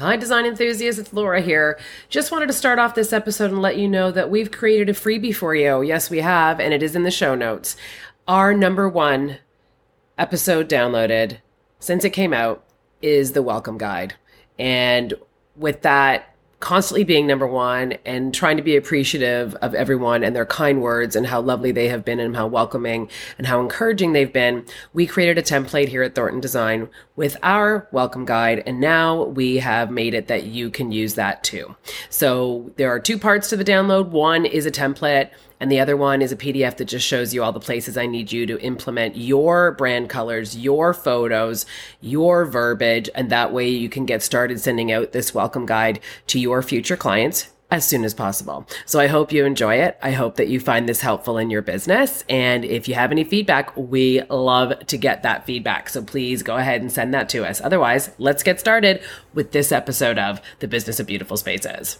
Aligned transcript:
Hi, 0.00 0.16
design 0.16 0.46
enthusiasts. 0.46 0.98
It's 0.98 1.12
Laura 1.12 1.42
here. 1.42 1.78
Just 2.08 2.32
wanted 2.32 2.46
to 2.46 2.54
start 2.54 2.78
off 2.78 2.94
this 2.94 3.12
episode 3.12 3.50
and 3.50 3.60
let 3.60 3.76
you 3.76 3.86
know 3.86 4.10
that 4.10 4.30
we've 4.30 4.50
created 4.50 4.88
a 4.88 4.94
freebie 4.94 5.34
for 5.34 5.54
you. 5.54 5.82
Yes, 5.82 6.08
we 6.08 6.20
have, 6.20 6.58
and 6.58 6.72
it 6.72 6.82
is 6.82 6.96
in 6.96 7.02
the 7.02 7.10
show 7.10 7.34
notes. 7.34 7.76
Our 8.26 8.54
number 8.54 8.88
one 8.88 9.36
episode 10.16 10.70
downloaded 10.70 11.40
since 11.80 12.02
it 12.02 12.10
came 12.10 12.32
out 12.32 12.64
is 13.02 13.32
the 13.32 13.42
welcome 13.42 13.76
guide. 13.76 14.14
And 14.58 15.12
with 15.54 15.82
that, 15.82 16.29
constantly 16.60 17.04
being 17.04 17.26
number 17.26 17.46
one 17.46 17.94
and 18.04 18.34
trying 18.34 18.58
to 18.58 18.62
be 18.62 18.76
appreciative 18.76 19.54
of 19.56 19.74
everyone 19.74 20.22
and 20.22 20.36
their 20.36 20.46
kind 20.46 20.82
words 20.82 21.16
and 21.16 21.26
how 21.26 21.40
lovely 21.40 21.72
they 21.72 21.88
have 21.88 22.04
been 22.04 22.20
and 22.20 22.36
how 22.36 22.46
welcoming 22.46 23.08
and 23.38 23.46
how 23.46 23.60
encouraging 23.60 24.12
they've 24.12 24.32
been, 24.32 24.64
we 24.92 25.06
created 25.06 25.38
a 25.38 25.42
template 25.42 25.88
here 25.88 26.02
at 26.02 26.14
Thornton 26.14 26.40
Design 26.40 26.88
with 27.16 27.36
our 27.42 27.88
welcome 27.92 28.26
guide. 28.26 28.62
And 28.66 28.78
now 28.78 29.24
we 29.24 29.56
have 29.56 29.90
made 29.90 30.12
it 30.12 30.28
that 30.28 30.44
you 30.44 30.70
can 30.70 30.92
use 30.92 31.14
that 31.14 31.42
too. 31.42 31.74
So 32.10 32.70
there 32.76 32.90
are 32.90 33.00
two 33.00 33.18
parts 33.18 33.48
to 33.48 33.56
the 33.56 33.64
download. 33.64 34.08
One 34.08 34.44
is 34.44 34.66
a 34.66 34.70
template 34.70 35.30
and 35.60 35.70
the 35.70 35.80
other 35.80 35.96
one 35.96 36.22
is 36.22 36.32
a 36.32 36.36
PDF 36.36 36.78
that 36.78 36.86
just 36.86 37.06
shows 37.06 37.34
you 37.34 37.44
all 37.44 37.52
the 37.52 37.60
places 37.60 37.96
I 37.96 38.06
need 38.06 38.32
you 38.32 38.46
to 38.46 38.60
implement 38.60 39.16
your 39.16 39.72
brand 39.72 40.08
colors, 40.08 40.56
your 40.56 40.94
photos, 40.94 41.66
your 42.00 42.46
verbiage. 42.46 43.10
And 43.14 43.30
that 43.30 43.52
way 43.52 43.68
you 43.68 43.90
can 43.90 44.06
get 44.06 44.22
started 44.22 44.58
sending 44.58 44.90
out 44.90 45.12
this 45.12 45.34
welcome 45.34 45.66
guide 45.66 46.00
to 46.28 46.40
your 46.40 46.62
future 46.62 46.96
clients 46.96 47.50
as 47.70 47.86
soon 47.86 48.04
as 48.04 48.14
possible. 48.14 48.66
So 48.84 48.98
I 48.98 49.06
hope 49.06 49.32
you 49.32 49.44
enjoy 49.44 49.76
it. 49.76 49.96
I 50.02 50.10
hope 50.12 50.36
that 50.36 50.48
you 50.48 50.58
find 50.58 50.88
this 50.88 51.02
helpful 51.02 51.38
in 51.38 51.50
your 51.50 51.62
business. 51.62 52.24
And 52.28 52.64
if 52.64 52.88
you 52.88 52.94
have 52.94 53.12
any 53.12 53.24
feedback, 53.24 53.76
we 53.76 54.22
love 54.22 54.86
to 54.86 54.96
get 54.96 55.22
that 55.22 55.46
feedback. 55.46 55.88
So 55.88 56.02
please 56.02 56.42
go 56.42 56.56
ahead 56.56 56.80
and 56.80 56.90
send 56.90 57.14
that 57.14 57.28
to 57.28 57.46
us. 57.46 57.60
Otherwise, 57.60 58.10
let's 58.18 58.42
get 58.42 58.58
started 58.58 59.02
with 59.34 59.52
this 59.52 59.70
episode 59.70 60.18
of 60.18 60.40
The 60.58 60.68
Business 60.68 60.98
of 60.98 61.06
Beautiful 61.06 61.36
Spaces. 61.36 61.98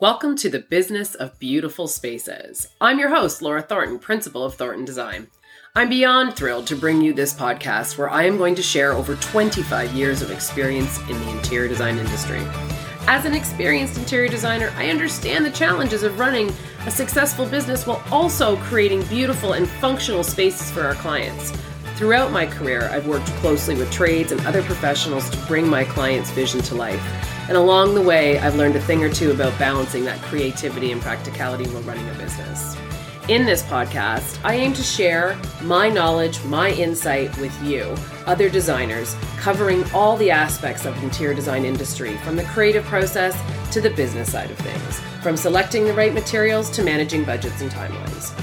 Welcome 0.00 0.34
to 0.36 0.48
the 0.48 0.60
Business 0.60 1.14
of 1.14 1.38
Beautiful 1.38 1.86
Spaces. 1.86 2.68
I'm 2.80 2.98
your 2.98 3.10
host, 3.10 3.42
Laura 3.42 3.60
Thornton, 3.60 3.98
Principal 3.98 4.42
of 4.42 4.54
Thornton 4.54 4.86
Design. 4.86 5.26
I'm 5.76 5.90
beyond 5.90 6.36
thrilled 6.36 6.66
to 6.68 6.74
bring 6.74 7.02
you 7.02 7.12
this 7.12 7.34
podcast 7.34 7.98
where 7.98 8.08
I 8.08 8.22
am 8.22 8.38
going 8.38 8.54
to 8.54 8.62
share 8.62 8.94
over 8.94 9.16
25 9.16 9.92
years 9.92 10.22
of 10.22 10.30
experience 10.30 10.98
in 11.00 11.20
the 11.20 11.30
interior 11.32 11.68
design 11.68 11.98
industry. 11.98 12.40
As 13.06 13.26
an 13.26 13.34
experienced 13.34 13.98
interior 13.98 14.30
designer, 14.30 14.72
I 14.74 14.88
understand 14.88 15.44
the 15.44 15.50
challenges 15.50 16.02
of 16.02 16.18
running 16.18 16.50
a 16.86 16.90
successful 16.90 17.44
business 17.44 17.86
while 17.86 18.02
also 18.10 18.56
creating 18.56 19.02
beautiful 19.02 19.52
and 19.52 19.68
functional 19.68 20.24
spaces 20.24 20.70
for 20.70 20.80
our 20.80 20.94
clients. 20.94 21.52
Throughout 22.00 22.32
my 22.32 22.46
career, 22.46 22.88
I've 22.90 23.06
worked 23.06 23.26
closely 23.42 23.74
with 23.74 23.92
trades 23.92 24.32
and 24.32 24.40
other 24.46 24.62
professionals 24.62 25.28
to 25.28 25.36
bring 25.46 25.68
my 25.68 25.84
clients' 25.84 26.30
vision 26.30 26.62
to 26.62 26.74
life. 26.74 26.98
And 27.46 27.58
along 27.58 27.94
the 27.94 28.00
way, 28.00 28.38
I've 28.38 28.54
learned 28.54 28.74
a 28.76 28.80
thing 28.80 29.04
or 29.04 29.10
two 29.10 29.32
about 29.32 29.58
balancing 29.58 30.06
that 30.06 30.18
creativity 30.22 30.92
and 30.92 31.02
practicality 31.02 31.68
while 31.68 31.82
running 31.82 32.08
a 32.08 32.14
business. 32.14 32.74
In 33.28 33.44
this 33.44 33.62
podcast, 33.64 34.40
I 34.42 34.54
aim 34.54 34.72
to 34.72 34.82
share 34.82 35.38
my 35.60 35.90
knowledge, 35.90 36.42
my 36.44 36.70
insight 36.70 37.36
with 37.36 37.52
you, 37.62 37.94
other 38.24 38.48
designers, 38.48 39.14
covering 39.36 39.84
all 39.92 40.16
the 40.16 40.30
aspects 40.30 40.86
of 40.86 40.94
the 40.94 41.02
interior 41.02 41.34
design 41.34 41.66
industry, 41.66 42.16
from 42.24 42.34
the 42.34 42.44
creative 42.44 42.84
process 42.84 43.38
to 43.74 43.82
the 43.82 43.90
business 43.90 44.32
side 44.32 44.50
of 44.50 44.56
things, 44.56 45.00
from 45.22 45.36
selecting 45.36 45.84
the 45.84 45.92
right 45.92 46.14
materials 46.14 46.70
to 46.70 46.82
managing 46.82 47.24
budgets 47.24 47.60
and 47.60 47.70
timelines. 47.70 48.34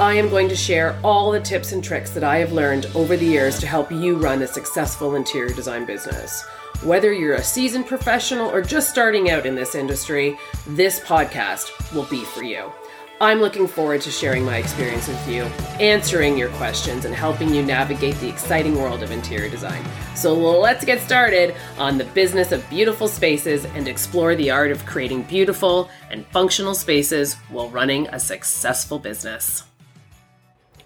I 0.00 0.14
am 0.14 0.30
going 0.30 0.48
to 0.48 0.56
share 0.56 0.98
all 1.04 1.30
the 1.30 1.40
tips 1.40 1.72
and 1.72 1.84
tricks 1.84 2.12
that 2.12 2.24
I 2.24 2.38
have 2.38 2.52
learned 2.52 2.86
over 2.94 3.18
the 3.18 3.26
years 3.26 3.58
to 3.58 3.66
help 3.66 3.92
you 3.92 4.16
run 4.16 4.40
a 4.40 4.46
successful 4.46 5.14
interior 5.14 5.52
design 5.52 5.84
business. 5.84 6.42
Whether 6.82 7.12
you're 7.12 7.34
a 7.34 7.42
seasoned 7.42 7.86
professional 7.86 8.48
or 8.50 8.62
just 8.62 8.88
starting 8.88 9.30
out 9.30 9.44
in 9.44 9.54
this 9.54 9.74
industry, 9.74 10.38
this 10.68 11.00
podcast 11.00 11.94
will 11.94 12.06
be 12.06 12.24
for 12.24 12.42
you. 12.42 12.72
I'm 13.20 13.40
looking 13.40 13.68
forward 13.68 14.00
to 14.00 14.10
sharing 14.10 14.42
my 14.42 14.56
experience 14.56 15.06
with 15.06 15.28
you, 15.28 15.42
answering 15.78 16.38
your 16.38 16.48
questions, 16.52 17.04
and 17.04 17.14
helping 17.14 17.52
you 17.52 17.62
navigate 17.62 18.16
the 18.20 18.28
exciting 18.30 18.76
world 18.76 19.02
of 19.02 19.10
interior 19.10 19.50
design. 19.50 19.84
So 20.16 20.32
let's 20.32 20.82
get 20.82 21.02
started 21.02 21.54
on 21.76 21.98
the 21.98 22.06
business 22.06 22.52
of 22.52 22.66
beautiful 22.70 23.06
spaces 23.06 23.66
and 23.66 23.86
explore 23.86 24.34
the 24.34 24.50
art 24.50 24.70
of 24.70 24.86
creating 24.86 25.24
beautiful 25.24 25.90
and 26.10 26.24
functional 26.28 26.74
spaces 26.74 27.34
while 27.50 27.68
running 27.68 28.08
a 28.08 28.18
successful 28.18 28.98
business. 28.98 29.64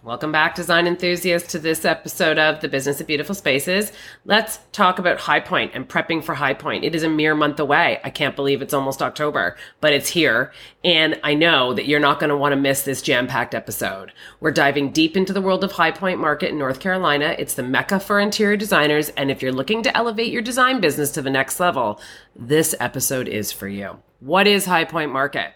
Welcome 0.05 0.33
back, 0.33 0.55
design 0.55 0.87
enthusiasts, 0.87 1.51
to 1.53 1.59
this 1.59 1.87
episode 1.87 2.39
of 2.39 2.61
The 2.61 2.69
Business 2.69 3.01
of 3.01 3.07
Beautiful 3.07 3.35
Spaces. 3.35 3.91
Let's 4.27 4.59
talk 4.71 4.99
about 4.99 5.19
High 5.19 5.41
Point 5.41 5.71
and 5.73 5.89
prepping 5.89 6.23
for 6.23 6.35
High 6.35 6.53
Point. 6.53 6.85
It 6.85 6.95
is 6.95 7.05
a 7.05 7.09
mere 7.09 7.35
month 7.35 7.59
away. 7.59 8.01
I 8.05 8.11
can't 8.11 8.37
believe 8.37 8.61
it's 8.61 8.75
almost 8.75 9.01
October, 9.01 9.57
but 9.81 9.95
it's 9.95 10.11
here. 10.11 10.53
And 10.85 11.19
I 11.25 11.33
know 11.33 11.73
that 11.73 11.87
you're 11.87 12.01
not 12.01 12.21
going 12.21 12.29
to 12.29 12.37
want 12.37 12.53
to 12.53 12.61
miss 12.61 12.83
this 12.83 13.01
jam 13.01 13.27
packed 13.27 13.55
episode. 13.55 14.13
We're 14.41 14.51
diving 14.51 14.91
deep 14.93 15.17
into 15.17 15.33
the 15.33 15.41
world 15.41 15.65
of 15.65 15.73
High 15.73 15.93
Point 15.93 16.21
Market 16.21 16.51
in 16.51 16.59
North 16.59 16.81
Carolina. 16.81 17.35
It's 17.39 17.55
the 17.55 17.63
mecca 17.63 17.99
for 17.99 18.21
interior 18.21 18.59
designers. 18.59 19.09
And 19.09 19.31
if 19.31 19.41
you're 19.41 19.53
looking 19.53 19.83
to 19.85 19.97
elevate 19.97 20.31
your 20.31 20.43
design 20.43 20.83
business 20.83 21.13
to 21.13 21.23
the 21.23 21.31
next 21.31 21.61
level, 21.61 21.99
this 22.37 22.75
episode 22.79 23.27
is 23.27 23.53
for 23.53 23.69
you. 23.69 24.03
What 24.21 24.47
is 24.47 24.67
High 24.67 24.85
Point 24.85 25.15
Market? 25.15 25.55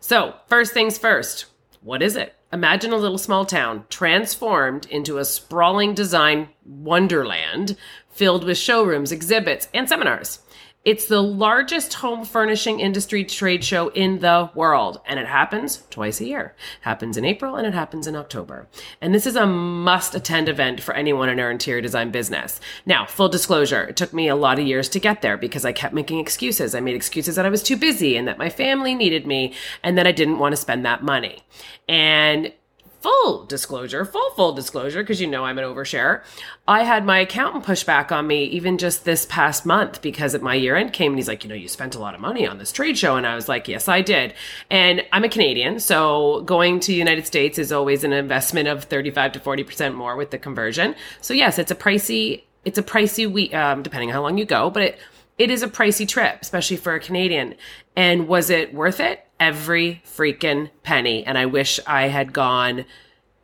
So, 0.00 0.34
first 0.48 0.72
things 0.72 0.96
first, 0.96 1.44
what 1.82 2.02
is 2.02 2.16
it? 2.16 2.36
Imagine 2.52 2.92
a 2.92 2.96
little 2.96 3.18
small 3.18 3.44
town 3.44 3.84
transformed 3.88 4.86
into 4.86 5.18
a 5.18 5.24
sprawling 5.24 5.94
design 5.94 6.48
wonderland 6.64 7.76
filled 8.08 8.44
with 8.44 8.56
showrooms, 8.56 9.10
exhibits, 9.10 9.68
and 9.74 9.88
seminars. 9.88 10.40
It's 10.84 11.06
the 11.06 11.22
largest 11.22 11.94
home 11.94 12.24
furnishing 12.24 12.80
industry 12.80 13.24
trade 13.24 13.62
show 13.62 13.88
in 13.90 14.18
the 14.18 14.50
world, 14.52 15.00
and 15.06 15.20
it 15.20 15.28
happens 15.28 15.84
twice 15.90 16.20
a 16.20 16.24
year. 16.24 16.56
It 16.80 16.84
happens 16.84 17.16
in 17.16 17.24
April 17.24 17.54
and 17.54 17.64
it 17.64 17.72
happens 17.72 18.08
in 18.08 18.16
October. 18.16 18.66
And 19.00 19.14
this 19.14 19.24
is 19.24 19.36
a 19.36 19.46
must 19.46 20.16
attend 20.16 20.48
event 20.48 20.80
for 20.80 20.92
anyone 20.94 21.28
in 21.28 21.38
our 21.38 21.52
interior 21.52 21.80
design 21.80 22.10
business. 22.10 22.60
Now, 22.84 23.06
full 23.06 23.28
disclosure, 23.28 23.84
it 23.84 23.96
took 23.96 24.12
me 24.12 24.26
a 24.26 24.34
lot 24.34 24.58
of 24.58 24.66
years 24.66 24.88
to 24.88 24.98
get 24.98 25.22
there 25.22 25.36
because 25.36 25.64
I 25.64 25.70
kept 25.70 25.94
making 25.94 26.18
excuses. 26.18 26.74
I 26.74 26.80
made 26.80 26.96
excuses 26.96 27.36
that 27.36 27.46
I 27.46 27.50
was 27.50 27.62
too 27.62 27.76
busy 27.76 28.16
and 28.16 28.26
that 28.26 28.38
my 28.38 28.50
family 28.50 28.96
needed 28.96 29.24
me 29.24 29.54
and 29.84 29.96
that 29.96 30.08
I 30.08 30.12
didn't 30.12 30.40
want 30.40 30.52
to 30.52 30.60
spend 30.60 30.84
that 30.84 31.04
money. 31.04 31.44
And 31.88 32.52
full 33.02 33.44
disclosure, 33.46 34.04
full, 34.04 34.30
full 34.30 34.52
disclosure, 34.52 35.02
because 35.02 35.20
you 35.20 35.26
know 35.26 35.44
I'm 35.44 35.58
an 35.58 35.64
overshare. 35.64 36.22
I 36.68 36.84
had 36.84 37.04
my 37.04 37.18
accountant 37.18 37.64
push 37.64 37.82
back 37.82 38.12
on 38.12 38.26
me 38.26 38.44
even 38.44 38.78
just 38.78 39.04
this 39.04 39.26
past 39.26 39.66
month 39.66 40.00
because 40.00 40.34
at 40.34 40.42
my 40.42 40.54
year 40.54 40.76
end 40.76 40.92
came 40.92 41.12
and 41.12 41.18
he's 41.18 41.28
like, 41.28 41.42
you 41.42 41.48
know, 41.48 41.56
you 41.56 41.68
spent 41.68 41.94
a 41.94 41.98
lot 41.98 42.14
of 42.14 42.20
money 42.20 42.46
on 42.46 42.58
this 42.58 42.70
trade 42.70 42.96
show. 42.96 43.16
And 43.16 43.26
I 43.26 43.34
was 43.34 43.48
like, 43.48 43.66
yes, 43.66 43.88
I 43.88 44.00
did. 44.00 44.34
And 44.70 45.02
I'm 45.12 45.24
a 45.24 45.28
Canadian. 45.28 45.80
So 45.80 46.42
going 46.42 46.78
to 46.80 46.94
United 46.94 47.26
States 47.26 47.58
is 47.58 47.72
always 47.72 48.04
an 48.04 48.12
investment 48.12 48.68
of 48.68 48.84
35 48.84 49.32
to 49.32 49.40
40% 49.40 49.94
more 49.94 50.16
with 50.16 50.30
the 50.30 50.38
conversion. 50.38 50.94
So 51.20 51.34
yes, 51.34 51.58
it's 51.58 51.70
a 51.70 51.76
pricey, 51.76 52.44
it's 52.64 52.78
a 52.78 52.82
pricey 52.82 53.30
week, 53.30 53.52
um, 53.54 53.82
depending 53.82 54.10
on 54.10 54.14
how 54.14 54.22
long 54.22 54.38
you 54.38 54.44
go, 54.44 54.70
but 54.70 54.82
it, 54.82 54.98
it 55.38 55.50
is 55.50 55.62
a 55.62 55.68
pricey 55.68 56.06
trip, 56.06 56.38
especially 56.40 56.76
for 56.76 56.94
a 56.94 57.00
Canadian. 57.00 57.56
And 57.96 58.28
was 58.28 58.48
it 58.48 58.72
worth 58.72 59.00
it? 59.00 59.26
Every 59.42 60.00
freaking 60.06 60.70
penny. 60.84 61.24
And 61.24 61.36
I 61.36 61.46
wish 61.46 61.80
I 61.84 62.06
had 62.06 62.32
gone 62.32 62.84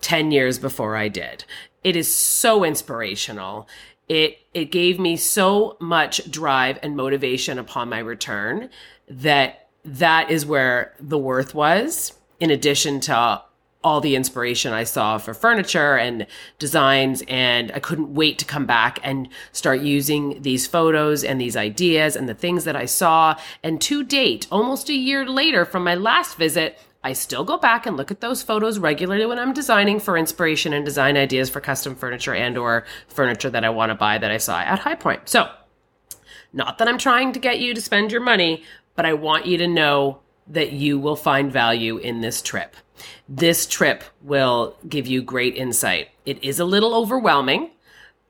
10 0.00 0.30
years 0.30 0.56
before 0.56 0.94
I 0.94 1.08
did. 1.08 1.44
It 1.82 1.96
is 1.96 2.14
so 2.14 2.62
inspirational. 2.62 3.66
It, 4.08 4.38
it 4.54 4.66
gave 4.66 5.00
me 5.00 5.16
so 5.16 5.76
much 5.80 6.30
drive 6.30 6.78
and 6.84 6.96
motivation 6.96 7.58
upon 7.58 7.88
my 7.88 7.98
return 7.98 8.70
that 9.08 9.70
that 9.84 10.30
is 10.30 10.46
where 10.46 10.94
the 11.00 11.18
worth 11.18 11.52
was 11.52 12.12
in 12.38 12.52
addition 12.52 13.00
to 13.00 13.42
all 13.84 14.00
the 14.00 14.16
inspiration 14.16 14.72
I 14.72 14.84
saw 14.84 15.18
for 15.18 15.34
furniture 15.34 15.96
and 15.96 16.26
designs. 16.58 17.22
And 17.28 17.70
I 17.72 17.78
couldn't 17.78 18.14
wait 18.14 18.38
to 18.38 18.44
come 18.44 18.66
back 18.66 18.98
and 19.02 19.28
start 19.52 19.80
using 19.80 20.42
these 20.42 20.66
photos 20.66 21.22
and 21.22 21.40
these 21.40 21.56
ideas 21.56 22.16
and 22.16 22.28
the 22.28 22.34
things 22.34 22.64
that 22.64 22.76
I 22.76 22.86
saw. 22.86 23.36
And 23.62 23.80
to 23.82 24.02
date, 24.02 24.46
almost 24.50 24.88
a 24.88 24.94
year 24.94 25.28
later 25.28 25.64
from 25.64 25.84
my 25.84 25.94
last 25.94 26.36
visit, 26.36 26.78
I 27.04 27.12
still 27.12 27.44
go 27.44 27.56
back 27.56 27.86
and 27.86 27.96
look 27.96 28.10
at 28.10 28.20
those 28.20 28.42
photos 28.42 28.78
regularly 28.78 29.24
when 29.24 29.38
I'm 29.38 29.52
designing 29.52 30.00
for 30.00 30.18
inspiration 30.18 30.72
and 30.72 30.84
design 30.84 31.16
ideas 31.16 31.48
for 31.48 31.60
custom 31.60 31.94
furniture 31.94 32.34
and 32.34 32.58
or 32.58 32.84
furniture 33.06 33.50
that 33.50 33.64
I 33.64 33.70
want 33.70 33.90
to 33.90 33.94
buy 33.94 34.18
that 34.18 34.30
I 34.30 34.38
saw 34.38 34.58
at 34.58 34.80
High 34.80 34.96
Point. 34.96 35.28
So, 35.28 35.48
not 36.52 36.78
that 36.78 36.88
I'm 36.88 36.98
trying 36.98 37.32
to 37.32 37.38
get 37.38 37.60
you 37.60 37.74
to 37.74 37.80
spend 37.80 38.10
your 38.10 38.20
money, 38.20 38.64
but 38.96 39.06
I 39.06 39.12
want 39.12 39.46
you 39.46 39.58
to 39.58 39.68
know 39.68 40.20
that 40.48 40.72
you 40.72 40.98
will 40.98 41.16
find 41.16 41.52
value 41.52 41.98
in 41.98 42.20
this 42.20 42.42
trip. 42.42 42.76
This 43.28 43.66
trip 43.66 44.02
will 44.22 44.76
give 44.88 45.06
you 45.06 45.22
great 45.22 45.56
insight. 45.56 46.08
It 46.24 46.42
is 46.42 46.58
a 46.58 46.64
little 46.64 46.94
overwhelming. 46.94 47.70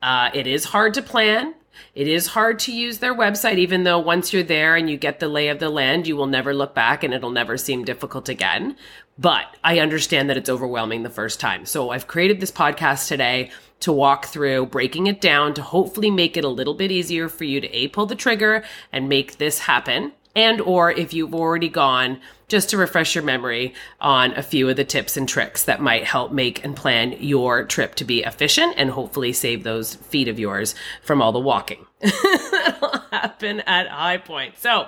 Uh, 0.02 0.30
it 0.34 0.46
is 0.46 0.64
hard 0.66 0.94
to 0.94 1.02
plan. 1.02 1.54
It 1.94 2.08
is 2.08 2.28
hard 2.28 2.58
to 2.60 2.72
use 2.72 2.98
their 2.98 3.14
website, 3.14 3.58
even 3.58 3.84
though 3.84 3.98
once 3.98 4.32
you're 4.32 4.42
there 4.42 4.74
and 4.74 4.90
you 4.90 4.96
get 4.96 5.20
the 5.20 5.28
lay 5.28 5.48
of 5.48 5.60
the 5.60 5.68
land, 5.68 6.06
you 6.06 6.16
will 6.16 6.26
never 6.26 6.52
look 6.52 6.74
back 6.74 7.04
and 7.04 7.14
it'll 7.14 7.30
never 7.30 7.56
seem 7.56 7.84
difficult 7.84 8.28
again. 8.28 8.76
But 9.16 9.56
I 9.64 9.78
understand 9.78 10.28
that 10.28 10.36
it's 10.36 10.48
overwhelming 10.48 11.02
the 11.02 11.10
first 11.10 11.40
time. 11.40 11.66
So 11.66 11.90
I've 11.90 12.06
created 12.06 12.40
this 12.40 12.52
podcast 12.52 13.08
today 13.08 13.50
to 13.80 13.92
walk 13.92 14.26
through, 14.26 14.66
breaking 14.66 15.06
it 15.06 15.20
down 15.20 15.54
to 15.54 15.62
hopefully 15.62 16.10
make 16.10 16.36
it 16.36 16.44
a 16.44 16.48
little 16.48 16.74
bit 16.74 16.90
easier 16.90 17.28
for 17.28 17.44
you 17.44 17.60
to 17.60 17.68
A, 17.76 17.88
pull 17.88 18.06
the 18.06 18.16
trigger 18.16 18.64
and 18.92 19.08
make 19.08 19.38
this 19.38 19.60
happen. 19.60 20.12
And 20.36 20.60
or 20.60 20.90
if 20.90 21.12
you've 21.12 21.34
already 21.34 21.68
gone, 21.68 22.20
just 22.48 22.70
to 22.70 22.76
refresh 22.76 23.14
your 23.14 23.24
memory 23.24 23.74
on 24.00 24.32
a 24.32 24.42
few 24.42 24.68
of 24.68 24.76
the 24.76 24.84
tips 24.84 25.16
and 25.16 25.28
tricks 25.28 25.64
that 25.64 25.82
might 25.82 26.04
help 26.04 26.32
make 26.32 26.64
and 26.64 26.74
plan 26.74 27.14
your 27.20 27.64
trip 27.64 27.94
to 27.96 28.04
be 28.04 28.22
efficient 28.22 28.74
and 28.76 28.90
hopefully 28.90 29.32
save 29.32 29.64
those 29.64 29.94
feet 29.94 30.28
of 30.28 30.38
yours 30.38 30.74
from 31.02 31.20
all 31.20 31.32
the 31.32 31.38
walking 31.38 31.86
that'll 32.00 33.00
happen 33.10 33.60
at 33.60 33.88
High 33.88 34.18
Point. 34.18 34.58
So, 34.58 34.86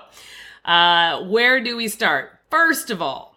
uh, 0.64 1.24
where 1.24 1.60
do 1.60 1.76
we 1.76 1.88
start? 1.88 2.38
First 2.50 2.90
of 2.90 3.02
all, 3.02 3.29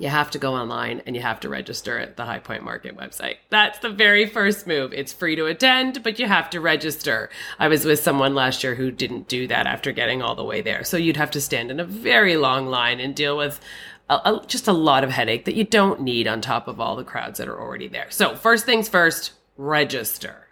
you 0.00 0.08
have 0.08 0.30
to 0.30 0.38
go 0.38 0.54
online 0.54 1.02
and 1.04 1.14
you 1.14 1.20
have 1.20 1.40
to 1.40 1.48
register 1.50 1.98
at 1.98 2.16
the 2.16 2.24
High 2.24 2.38
Point 2.38 2.64
Market 2.64 2.96
website. 2.96 3.36
That's 3.50 3.78
the 3.80 3.90
very 3.90 4.24
first 4.24 4.66
move. 4.66 4.94
It's 4.94 5.12
free 5.12 5.36
to 5.36 5.44
attend, 5.44 6.02
but 6.02 6.18
you 6.18 6.26
have 6.26 6.48
to 6.50 6.60
register. 6.60 7.28
I 7.58 7.68
was 7.68 7.84
with 7.84 8.00
someone 8.00 8.34
last 8.34 8.64
year 8.64 8.74
who 8.74 8.90
didn't 8.90 9.28
do 9.28 9.46
that 9.48 9.66
after 9.66 9.92
getting 9.92 10.22
all 10.22 10.34
the 10.34 10.42
way 10.42 10.62
there. 10.62 10.84
So 10.84 10.96
you'd 10.96 11.18
have 11.18 11.30
to 11.32 11.40
stand 11.40 11.70
in 11.70 11.78
a 11.78 11.84
very 11.84 12.38
long 12.38 12.66
line 12.66 12.98
and 12.98 13.14
deal 13.14 13.36
with 13.36 13.60
a, 14.08 14.14
a, 14.14 14.44
just 14.46 14.66
a 14.66 14.72
lot 14.72 15.04
of 15.04 15.10
headache 15.10 15.44
that 15.44 15.54
you 15.54 15.64
don't 15.64 16.00
need 16.00 16.26
on 16.26 16.40
top 16.40 16.66
of 16.66 16.80
all 16.80 16.96
the 16.96 17.04
crowds 17.04 17.38
that 17.38 17.48
are 17.48 17.60
already 17.60 17.86
there. 17.86 18.10
So, 18.10 18.34
first 18.34 18.64
things 18.64 18.88
first, 18.88 19.32
register. 19.58 20.48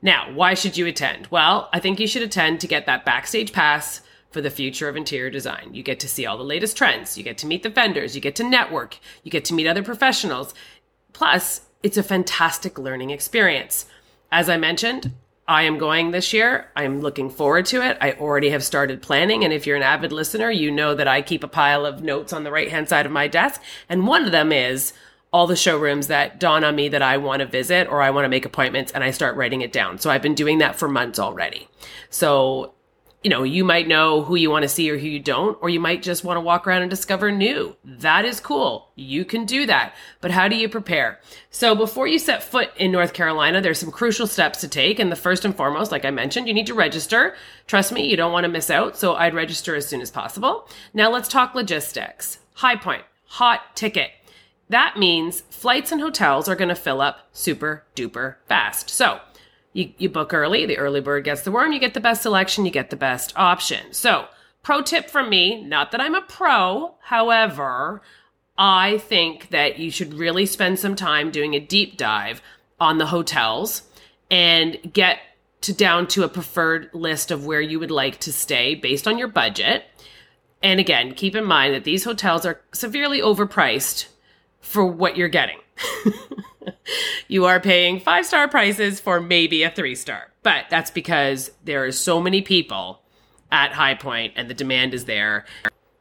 Now, 0.00 0.32
why 0.32 0.54
should 0.54 0.78
you 0.78 0.86
attend? 0.86 1.26
Well, 1.30 1.68
I 1.74 1.80
think 1.80 2.00
you 2.00 2.06
should 2.06 2.22
attend 2.22 2.60
to 2.60 2.66
get 2.66 2.86
that 2.86 3.04
backstage 3.04 3.52
pass 3.52 4.00
for 4.30 4.40
the 4.40 4.50
future 4.50 4.88
of 4.88 4.96
interior 4.96 5.30
design. 5.30 5.70
You 5.72 5.82
get 5.82 6.00
to 6.00 6.08
see 6.08 6.26
all 6.26 6.36
the 6.36 6.44
latest 6.44 6.76
trends, 6.76 7.16
you 7.16 7.24
get 7.24 7.38
to 7.38 7.46
meet 7.46 7.62
the 7.62 7.70
vendors, 7.70 8.14
you 8.14 8.20
get 8.20 8.36
to 8.36 8.44
network, 8.44 8.98
you 9.22 9.30
get 9.30 9.44
to 9.46 9.54
meet 9.54 9.66
other 9.66 9.82
professionals. 9.82 10.54
Plus, 11.12 11.62
it's 11.82 11.96
a 11.96 12.02
fantastic 12.02 12.78
learning 12.78 13.10
experience. 13.10 13.86
As 14.30 14.48
I 14.48 14.56
mentioned, 14.56 15.12
I 15.46 15.62
am 15.62 15.78
going 15.78 16.10
this 16.10 16.34
year. 16.34 16.70
I'm 16.76 17.00
looking 17.00 17.30
forward 17.30 17.64
to 17.66 17.80
it. 17.80 17.96
I 18.02 18.12
already 18.12 18.50
have 18.50 18.62
started 18.62 19.00
planning. 19.00 19.44
And 19.44 19.52
if 19.52 19.66
you're 19.66 19.76
an 19.76 19.82
avid 19.82 20.12
listener, 20.12 20.50
you 20.50 20.70
know 20.70 20.94
that 20.94 21.08
I 21.08 21.22
keep 21.22 21.42
a 21.42 21.48
pile 21.48 21.86
of 21.86 22.02
notes 22.02 22.34
on 22.34 22.44
the 22.44 22.50
right 22.50 22.70
hand 22.70 22.88
side 22.90 23.06
of 23.06 23.12
my 23.12 23.28
desk. 23.28 23.62
And 23.88 24.06
one 24.06 24.26
of 24.26 24.32
them 24.32 24.52
is 24.52 24.92
all 25.32 25.46
the 25.46 25.56
showrooms 25.56 26.08
that 26.08 26.38
dawn 26.38 26.64
on 26.64 26.76
me 26.76 26.88
that 26.88 27.02
I 27.02 27.16
want 27.16 27.40
to 27.40 27.46
visit 27.46 27.88
or 27.88 28.02
I 28.02 28.10
want 28.10 28.26
to 28.26 28.28
make 28.28 28.44
appointments 28.44 28.92
and 28.92 29.02
I 29.02 29.10
start 29.10 29.36
writing 29.36 29.62
it 29.62 29.72
down. 29.72 29.98
So 29.98 30.10
I've 30.10 30.22
been 30.22 30.34
doing 30.34 30.58
that 30.58 30.76
for 30.76 30.88
months 30.88 31.18
already. 31.18 31.68
So 32.10 32.74
you 33.22 33.30
know, 33.30 33.42
you 33.42 33.64
might 33.64 33.88
know 33.88 34.22
who 34.22 34.36
you 34.36 34.48
want 34.50 34.62
to 34.62 34.68
see 34.68 34.88
or 34.90 34.96
who 34.96 35.08
you 35.08 35.18
don't, 35.18 35.58
or 35.60 35.68
you 35.68 35.80
might 35.80 36.02
just 36.02 36.22
want 36.22 36.36
to 36.36 36.40
walk 36.40 36.66
around 36.66 36.82
and 36.82 36.90
discover 36.90 37.32
new. 37.32 37.76
That 37.84 38.24
is 38.24 38.38
cool. 38.38 38.92
You 38.94 39.24
can 39.24 39.44
do 39.44 39.66
that. 39.66 39.94
But 40.20 40.30
how 40.30 40.46
do 40.46 40.54
you 40.54 40.68
prepare? 40.68 41.18
So 41.50 41.74
before 41.74 42.06
you 42.06 42.20
set 42.20 42.44
foot 42.44 42.70
in 42.76 42.92
North 42.92 43.12
Carolina, 43.12 43.60
there's 43.60 43.78
some 43.78 43.90
crucial 43.90 44.28
steps 44.28 44.60
to 44.60 44.68
take. 44.68 45.00
And 45.00 45.10
the 45.10 45.16
first 45.16 45.44
and 45.44 45.56
foremost, 45.56 45.90
like 45.90 46.04
I 46.04 46.10
mentioned, 46.10 46.46
you 46.46 46.54
need 46.54 46.68
to 46.68 46.74
register. 46.74 47.34
Trust 47.66 47.92
me, 47.92 48.08
you 48.08 48.16
don't 48.16 48.32
want 48.32 48.44
to 48.44 48.50
miss 48.50 48.70
out. 48.70 48.96
So 48.96 49.14
I'd 49.14 49.34
register 49.34 49.74
as 49.74 49.88
soon 49.88 50.00
as 50.00 50.12
possible. 50.12 50.68
Now 50.94 51.10
let's 51.10 51.28
talk 51.28 51.56
logistics. 51.56 52.38
High 52.54 52.76
point, 52.76 53.02
hot 53.24 53.74
ticket. 53.74 54.10
That 54.68 54.98
means 54.98 55.40
flights 55.40 55.92
and 55.92 56.00
hotels 56.00 56.48
are 56.48 56.56
going 56.56 56.68
to 56.68 56.74
fill 56.74 57.00
up 57.00 57.28
super 57.32 57.84
duper 57.96 58.36
fast. 58.46 58.90
So 58.90 59.20
you, 59.78 59.92
you 59.96 60.08
book 60.08 60.34
early, 60.34 60.66
the 60.66 60.76
early 60.76 61.00
bird 61.00 61.22
gets 61.22 61.42
the 61.42 61.52
worm, 61.52 61.72
you 61.72 61.78
get 61.78 61.94
the 61.94 62.00
best 62.00 62.22
selection, 62.22 62.66
you 62.66 62.72
get 62.72 62.90
the 62.90 62.96
best 62.96 63.32
option. 63.36 63.92
So, 63.92 64.26
pro 64.64 64.82
tip 64.82 65.08
from 65.08 65.30
me, 65.30 65.62
not 65.62 65.92
that 65.92 66.00
I'm 66.00 66.16
a 66.16 66.20
pro, 66.20 66.96
however, 67.00 68.02
I 68.58 68.98
think 68.98 69.50
that 69.50 69.78
you 69.78 69.92
should 69.92 70.14
really 70.14 70.46
spend 70.46 70.80
some 70.80 70.96
time 70.96 71.30
doing 71.30 71.54
a 71.54 71.60
deep 71.60 71.96
dive 71.96 72.42
on 72.80 72.98
the 72.98 73.06
hotels 73.06 73.82
and 74.32 74.78
get 74.92 75.20
to 75.60 75.72
down 75.72 76.08
to 76.08 76.24
a 76.24 76.28
preferred 76.28 76.90
list 76.92 77.30
of 77.30 77.46
where 77.46 77.60
you 77.60 77.78
would 77.78 77.92
like 77.92 78.18
to 78.20 78.32
stay 78.32 78.74
based 78.74 79.06
on 79.06 79.16
your 79.16 79.28
budget. 79.28 79.84
And 80.60 80.80
again, 80.80 81.14
keep 81.14 81.36
in 81.36 81.44
mind 81.44 81.74
that 81.74 81.84
these 81.84 82.02
hotels 82.02 82.44
are 82.44 82.60
severely 82.72 83.20
overpriced 83.20 84.08
for 84.60 84.86
what 84.86 85.16
you're 85.16 85.28
getting. 85.28 85.58
you 87.28 87.44
are 87.44 87.60
paying 87.60 88.00
five 88.00 88.26
star 88.26 88.48
prices 88.48 89.00
for 89.00 89.20
maybe 89.20 89.62
a 89.62 89.70
three 89.70 89.94
star. 89.94 90.32
But 90.42 90.66
that's 90.70 90.90
because 90.90 91.50
there 91.64 91.84
are 91.84 91.92
so 91.92 92.20
many 92.20 92.42
people 92.42 93.02
at 93.50 93.72
High 93.72 93.94
Point 93.94 94.34
and 94.36 94.48
the 94.48 94.54
demand 94.54 94.94
is 94.94 95.04
there. 95.04 95.44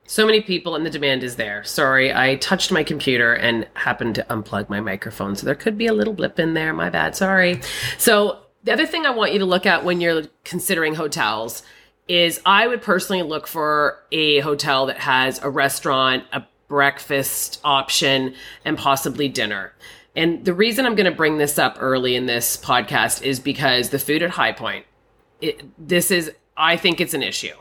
So 0.06 0.26
many 0.26 0.42
people 0.42 0.76
and 0.76 0.86
the 0.86 0.90
demand 0.90 1.24
is 1.24 1.36
there. 1.36 1.64
Sorry, 1.66 2.14
I 2.14 2.36
touched 2.36 2.72
my 2.72 2.84
computer 2.84 3.34
and 3.34 3.68
happened 3.74 4.16
to 4.16 4.26
unplug 4.30 4.70
my 4.70 4.80
microphone. 4.80 5.36
So 5.36 5.46
there 5.46 5.56
could 5.56 5.78
be 5.78 5.88
a 5.88 5.94
little 5.94 6.14
blip 6.14 6.40
in 6.40 6.54
there. 6.54 6.74
My 6.74 6.90
bad. 6.90 7.16
Sorry. 7.16 7.60
So 7.98 8.40
the 8.64 8.72
other 8.72 8.86
thing 8.86 9.06
I 9.06 9.10
want 9.10 9.34
you 9.34 9.40
to 9.40 9.46
look 9.46 9.66
at 9.66 9.84
when 9.84 10.00
you're 10.00 10.24
considering 10.46 10.96
hotels 10.96 11.64
is 12.08 12.40
I 12.46 12.68
would 12.68 12.82
personally 12.82 13.22
look 13.22 13.48
for 13.48 14.02
a 14.14 14.40
hotel 14.40 14.86
that 14.86 14.98
has 15.00 15.40
a 15.44 15.50
restaurant, 15.50 16.24
a 16.32 16.44
breakfast 16.68 17.60
option, 17.64 18.34
and 18.66 18.78
possibly 18.78 19.28
dinner. 19.28 19.74
And 20.16 20.44
the 20.44 20.54
reason 20.54 20.86
I'm 20.86 20.96
going 20.96 21.10
to 21.10 21.16
bring 21.16 21.38
this 21.38 21.60
up 21.60 21.78
early 21.80 22.16
in 22.16 22.26
this 22.26 22.58
podcast 22.58 23.22
is 23.22 23.40
because 23.40 23.90
the 23.90 24.00
food 24.00 24.24
at 24.24 24.32
High 24.32 24.52
Point, 24.52 24.86
it, 25.42 25.64
this 25.78 26.10
is, 26.12 26.32
I 26.58 26.76
think 26.76 27.00
it's 27.00 27.14
an 27.14 27.22
issue. 27.24 27.54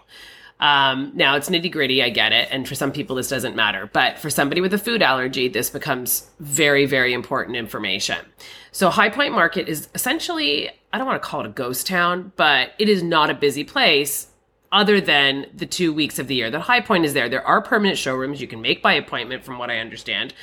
Um, 0.58 1.12
now 1.14 1.36
it's 1.36 1.50
nitty 1.50 1.70
gritty, 1.70 2.02
I 2.02 2.08
get 2.08 2.32
it. 2.32 2.48
And 2.50 2.66
for 2.66 2.74
some 2.74 2.92
people, 2.92 3.16
this 3.16 3.28
doesn't 3.28 3.54
matter. 3.54 3.90
But 3.92 4.18
for 4.18 4.30
somebody 4.30 4.62
with 4.62 4.72
a 4.72 4.78
food 4.78 5.02
allergy, 5.02 5.48
this 5.48 5.68
becomes 5.68 6.30
very, 6.40 6.86
very 6.86 7.12
important 7.12 7.56
information. 7.56 8.24
So 8.72 8.88
High 8.88 9.10
Point 9.10 9.34
Market 9.34 9.68
is 9.68 9.88
essentially, 9.94 10.70
I 10.92 10.98
don't 10.98 11.06
want 11.06 11.22
to 11.22 11.28
call 11.28 11.40
it 11.40 11.46
a 11.46 11.50
ghost 11.50 11.86
town, 11.86 12.32
but 12.36 12.70
it 12.78 12.88
is 12.88 13.02
not 13.02 13.28
a 13.28 13.34
busy 13.34 13.64
place 13.64 14.28
other 14.72 15.00
than 15.00 15.46
the 15.54 15.66
two 15.66 15.92
weeks 15.92 16.18
of 16.18 16.26
the 16.26 16.34
year 16.34 16.50
that 16.50 16.60
High 16.60 16.80
Point 16.80 17.04
is 17.04 17.14
there. 17.14 17.28
There 17.28 17.46
are 17.46 17.60
permanent 17.60 17.98
showrooms 17.98 18.40
you 18.40 18.48
can 18.48 18.60
make 18.60 18.82
by 18.82 18.94
appointment, 18.94 19.44
from 19.44 19.58
what 19.58 19.70
I 19.70 19.78
understand 19.78 20.34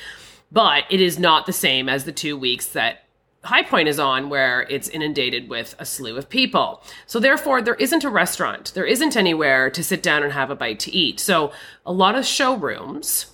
but 0.54 0.84
it 0.88 1.00
is 1.00 1.18
not 1.18 1.46
the 1.46 1.52
same 1.52 1.88
as 1.88 2.04
the 2.04 2.12
two 2.12 2.36
weeks 2.36 2.66
that 2.68 3.00
High 3.42 3.64
Point 3.64 3.88
is 3.88 3.98
on, 3.98 4.30
where 4.30 4.62
it's 4.70 4.88
inundated 4.88 5.50
with 5.50 5.74
a 5.78 5.84
slew 5.84 6.16
of 6.16 6.30
people. 6.30 6.82
So, 7.06 7.20
therefore, 7.20 7.60
there 7.60 7.74
isn't 7.74 8.04
a 8.04 8.08
restaurant. 8.08 8.72
There 8.74 8.86
isn't 8.86 9.16
anywhere 9.16 9.68
to 9.68 9.84
sit 9.84 10.02
down 10.02 10.22
and 10.22 10.32
have 10.32 10.48
a 10.48 10.54
bite 10.54 10.78
to 10.80 10.92
eat. 10.92 11.20
So, 11.20 11.52
a 11.84 11.92
lot 11.92 12.14
of 12.14 12.24
showrooms 12.24 13.26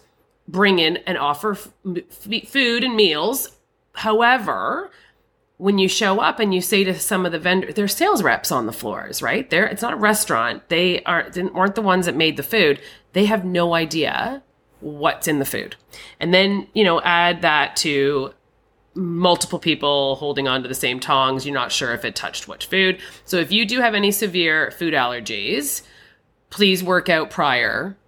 bring 0.49 0.81
in 0.81 0.97
and 0.99 1.17
offer 1.17 1.53
f- 1.53 2.49
food 2.49 2.83
and 2.83 2.97
meals. 2.97 3.57
However, 3.93 4.91
when 5.61 5.77
you 5.77 5.89
show 5.89 6.21
up 6.21 6.41
and 6.41 6.55
you 6.55 6.63
say 6.63 6.85
to 6.85 6.99
some 6.99 7.27
of 7.27 7.33
the 7.33 7.39
vendors, 7.39 7.75
there's 7.75 7.95
sales 7.95 8.23
reps 8.23 8.51
on 8.51 8.65
the 8.65 8.73
floors, 8.73 9.21
right? 9.21 9.51
There, 9.51 9.67
it's 9.67 9.83
not 9.83 9.93
a 9.93 9.97
restaurant. 9.97 10.67
They 10.71 11.03
aren't 11.03 11.37
weren't 11.53 11.75
the 11.75 11.83
ones 11.83 12.07
that 12.07 12.17
made 12.17 12.39
the 12.39 12.43
food. 12.43 12.81
They 13.13 13.27
have 13.27 13.45
no 13.45 13.75
idea 13.75 14.43
what's 14.81 15.29
in 15.29 15.39
the 15.39 15.45
food. 15.45 15.77
And 16.19 16.33
then, 16.33 16.67
you 16.73 16.83
know, 16.83 17.03
add 17.03 17.43
that 17.43 17.77
to 17.77 18.33
multiple 18.95 19.59
people 19.59 20.15
holding 20.15 20.49
on 20.49 20.63
to 20.63 20.69
the 20.69 20.75
same 20.75 20.99
tongs. 20.99 21.45
You're 21.45 21.55
not 21.55 21.73
sure 21.73 21.93
if 21.93 22.07
it 22.07 22.17
touched 22.17 22.49
which 22.49 22.65
food. 22.65 22.99
So 23.27 23.37
if 23.37 23.53
you 23.53 23.67
do 23.67 23.83
have 23.83 23.95
any 23.95 24.13
severe 24.13 24.71
food 24.71 24.95
allergies, 24.95 25.83
please 26.49 26.83
work 26.83 27.11
out 27.11 27.29
prior 27.29 27.99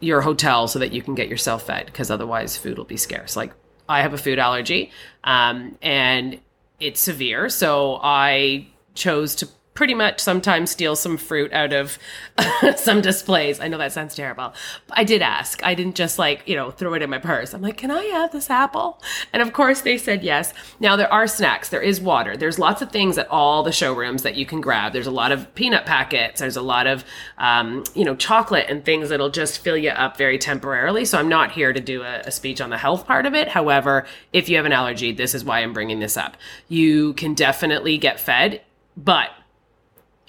your 0.00 0.20
hotel 0.20 0.68
so 0.68 0.78
that 0.80 0.92
you 0.92 1.00
can 1.00 1.14
get 1.14 1.28
yourself 1.28 1.64
fed 1.66 1.86
because 1.86 2.10
otherwise 2.10 2.58
food 2.58 2.76
will 2.76 2.84
be 2.84 2.98
scarce. 2.98 3.36
Like 3.36 3.54
I 3.88 4.02
have 4.02 4.12
a 4.12 4.18
food 4.18 4.38
allergy 4.38 4.90
um, 5.24 5.78
and 5.80 6.38
it's 6.80 7.00
severe. 7.00 7.48
So 7.48 7.98
I 8.02 8.68
chose 8.94 9.34
to 9.36 9.48
pretty 9.74 9.94
much 9.94 10.20
sometimes 10.20 10.70
steal 10.70 10.94
some 10.94 11.16
fruit 11.16 11.52
out 11.52 11.72
of 11.72 11.98
some 12.76 13.00
displays. 13.00 13.58
I 13.60 13.68
know 13.68 13.78
that 13.78 13.92
sounds 13.92 14.14
terrible. 14.14 14.54
But 14.86 14.98
I 14.98 15.04
did 15.04 15.20
ask. 15.20 15.62
I 15.64 15.74
didn't 15.74 15.96
just 15.96 16.18
like, 16.18 16.46
you 16.46 16.54
know, 16.54 16.70
throw 16.70 16.94
it 16.94 17.02
in 17.02 17.10
my 17.10 17.18
purse. 17.18 17.52
I'm 17.52 17.60
like, 17.60 17.76
can 17.76 17.90
I 17.90 18.04
have 18.04 18.30
this 18.32 18.48
apple? 18.48 19.02
And 19.32 19.42
of 19.42 19.52
course 19.52 19.80
they 19.80 19.98
said 19.98 20.22
yes. 20.22 20.54
Now 20.78 20.94
there 20.94 21.12
are 21.12 21.26
snacks. 21.26 21.68
There 21.68 21.82
is 21.82 22.00
water. 22.00 22.36
There's 22.36 22.58
lots 22.58 22.82
of 22.82 22.92
things 22.92 23.18
at 23.18 23.28
all 23.28 23.64
the 23.64 23.72
showrooms 23.72 24.22
that 24.22 24.36
you 24.36 24.46
can 24.46 24.60
grab. 24.60 24.92
There's 24.92 25.08
a 25.08 25.12
lot 25.12 25.32
of 25.32 25.52
peanut 25.56 25.84
packets. 25.86 26.40
There's 26.40 26.56
a 26.56 26.62
lot 26.62 26.86
of, 26.86 27.04
um, 27.38 27.82
you 27.94 28.04
know, 28.04 28.14
chocolate 28.14 28.66
and 28.68 28.84
things 28.84 29.08
that'll 29.08 29.30
just 29.30 29.58
fill 29.58 29.76
you 29.76 29.90
up 29.90 30.16
very 30.16 30.38
temporarily. 30.38 31.04
So 31.04 31.18
I'm 31.18 31.28
not 31.28 31.50
here 31.50 31.72
to 31.72 31.80
do 31.80 32.02
a, 32.02 32.20
a 32.20 32.30
speech 32.30 32.60
on 32.60 32.70
the 32.70 32.78
health 32.78 33.06
part 33.06 33.26
of 33.26 33.34
it. 33.34 33.48
However, 33.48 34.06
if 34.32 34.48
you 34.48 34.56
have 34.56 34.66
an 34.66 34.72
allergy, 34.72 35.10
this 35.10 35.34
is 35.34 35.44
why 35.44 35.60
I'm 35.60 35.72
bringing 35.72 35.98
this 35.98 36.16
up. 36.16 36.36
You 36.68 37.14
can 37.14 37.34
definitely 37.34 37.98
get 37.98 38.20
fed, 38.20 38.62
but 38.96 39.30